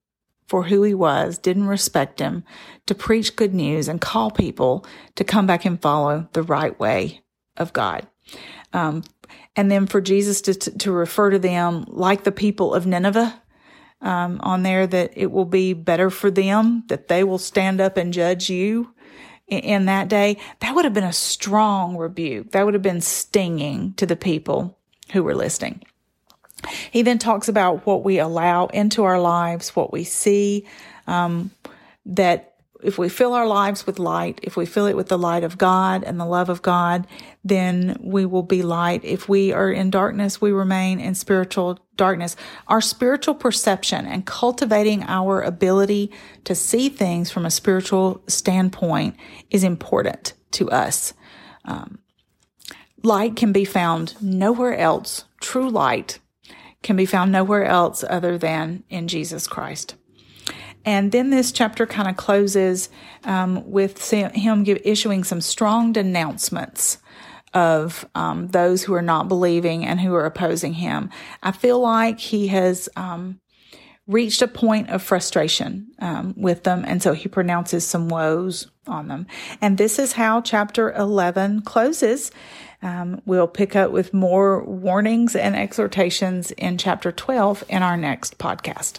for 0.46 0.64
who 0.64 0.82
he 0.82 0.94
was, 0.94 1.38
didn't 1.38 1.66
respect 1.66 2.20
him, 2.20 2.44
to 2.86 2.94
preach 2.94 3.36
good 3.36 3.54
news 3.54 3.88
and 3.88 4.00
call 4.00 4.30
people 4.30 4.84
to 5.14 5.24
come 5.24 5.46
back 5.46 5.64
and 5.64 5.80
follow 5.80 6.28
the 6.32 6.42
right 6.42 6.78
way 6.78 7.22
of 7.56 7.72
God. 7.72 8.06
Um, 8.72 9.02
and 9.56 9.70
then 9.70 9.86
for 9.86 10.00
Jesus 10.00 10.40
to, 10.42 10.54
to 10.54 10.92
refer 10.92 11.30
to 11.30 11.38
them 11.38 11.84
like 11.88 12.24
the 12.24 12.32
people 12.32 12.74
of 12.74 12.86
Nineveh, 12.86 13.42
um, 14.02 14.40
on 14.42 14.62
there 14.62 14.86
that 14.86 15.12
it 15.16 15.30
will 15.30 15.44
be 15.44 15.72
better 15.72 16.10
for 16.10 16.30
them, 16.30 16.84
that 16.88 17.08
they 17.08 17.24
will 17.24 17.38
stand 17.38 17.80
up 17.80 17.96
and 17.96 18.12
judge 18.12 18.50
you 18.50 18.92
in, 19.46 19.60
in 19.60 19.84
that 19.86 20.08
day. 20.08 20.38
That 20.60 20.74
would 20.74 20.84
have 20.84 20.94
been 20.94 21.04
a 21.04 21.12
strong 21.12 21.96
rebuke. 21.96 22.50
That 22.50 22.64
would 22.64 22.74
have 22.74 22.82
been 22.82 23.00
stinging 23.00 23.94
to 23.94 24.06
the 24.06 24.16
people 24.16 24.76
who 25.12 25.22
were 25.22 25.34
listening. 25.34 25.82
He 26.90 27.02
then 27.02 27.18
talks 27.18 27.48
about 27.48 27.86
what 27.86 28.04
we 28.04 28.18
allow 28.18 28.66
into 28.66 29.04
our 29.04 29.20
lives, 29.20 29.74
what 29.74 29.92
we 29.92 30.04
see, 30.04 30.66
um, 31.06 31.50
that 32.06 32.52
if 32.82 32.98
we 32.98 33.08
fill 33.08 33.32
our 33.32 33.46
lives 33.46 33.86
with 33.86 33.98
light, 33.98 34.40
if 34.42 34.56
we 34.56 34.66
fill 34.66 34.86
it 34.86 34.96
with 34.96 35.08
the 35.08 35.18
light 35.18 35.44
of 35.44 35.56
God 35.56 36.02
and 36.02 36.18
the 36.18 36.26
love 36.26 36.48
of 36.48 36.62
God, 36.62 37.06
then 37.44 37.96
we 38.00 38.26
will 38.26 38.42
be 38.42 38.62
light. 38.62 39.04
If 39.04 39.28
we 39.28 39.52
are 39.52 39.70
in 39.70 39.90
darkness, 39.90 40.40
we 40.40 40.50
remain 40.50 41.00
in 41.00 41.14
spiritual 41.14 41.78
darkness. 41.96 42.36
Our 42.66 42.80
spiritual 42.80 43.34
perception 43.34 44.06
and 44.06 44.26
cultivating 44.26 45.04
our 45.04 45.42
ability 45.42 46.10
to 46.44 46.54
see 46.54 46.88
things 46.88 47.30
from 47.30 47.46
a 47.46 47.50
spiritual 47.50 48.22
standpoint 48.26 49.16
is 49.50 49.62
important 49.62 50.34
to 50.52 50.70
us. 50.70 51.14
Um, 51.64 51.98
light 53.02 53.36
can 53.36 53.52
be 53.52 53.64
found 53.64 54.20
nowhere 54.20 54.76
else. 54.76 55.24
True 55.40 55.70
light 55.70 56.18
can 56.82 56.96
be 56.96 57.06
found 57.06 57.32
nowhere 57.32 57.64
else 57.64 58.04
other 58.08 58.38
than 58.38 58.84
in 58.88 59.08
Jesus 59.08 59.46
Christ. 59.46 59.94
And 60.84 61.12
then 61.12 61.30
this 61.30 61.52
chapter 61.52 61.86
kind 61.86 62.08
of 62.08 62.16
closes 62.16 62.88
um, 63.24 63.70
with 63.70 64.10
him 64.10 64.64
give, 64.64 64.80
issuing 64.84 65.24
some 65.24 65.40
strong 65.40 65.92
denouncements 65.92 66.98
of 67.54 68.08
um, 68.14 68.48
those 68.48 68.82
who 68.82 68.94
are 68.94 69.02
not 69.02 69.28
believing 69.28 69.84
and 69.84 70.00
who 70.00 70.14
are 70.14 70.24
opposing 70.24 70.72
him. 70.72 71.10
I 71.42 71.52
feel 71.52 71.78
like 71.80 72.18
he 72.18 72.48
has 72.48 72.88
um, 72.96 73.40
reached 74.06 74.42
a 74.42 74.48
point 74.48 74.90
of 74.90 75.02
frustration 75.02 75.88
um, 76.00 76.34
with 76.36 76.64
them, 76.64 76.84
and 76.86 77.02
so 77.02 77.12
he 77.12 77.28
pronounces 77.28 77.86
some 77.86 78.08
woes 78.08 78.68
on 78.86 79.08
them. 79.08 79.26
And 79.60 79.78
this 79.78 79.98
is 79.98 80.12
how 80.12 80.40
chapter 80.40 80.92
11 80.92 81.62
closes. 81.62 82.30
Um, 82.82 83.22
we'll 83.24 83.46
pick 83.46 83.76
up 83.76 83.92
with 83.92 84.12
more 84.12 84.62
warnings 84.64 85.36
and 85.36 85.54
exhortations 85.54 86.50
in 86.52 86.78
chapter 86.78 87.12
12 87.12 87.64
in 87.68 87.82
our 87.82 87.96
next 87.96 88.38
podcast. 88.38 88.98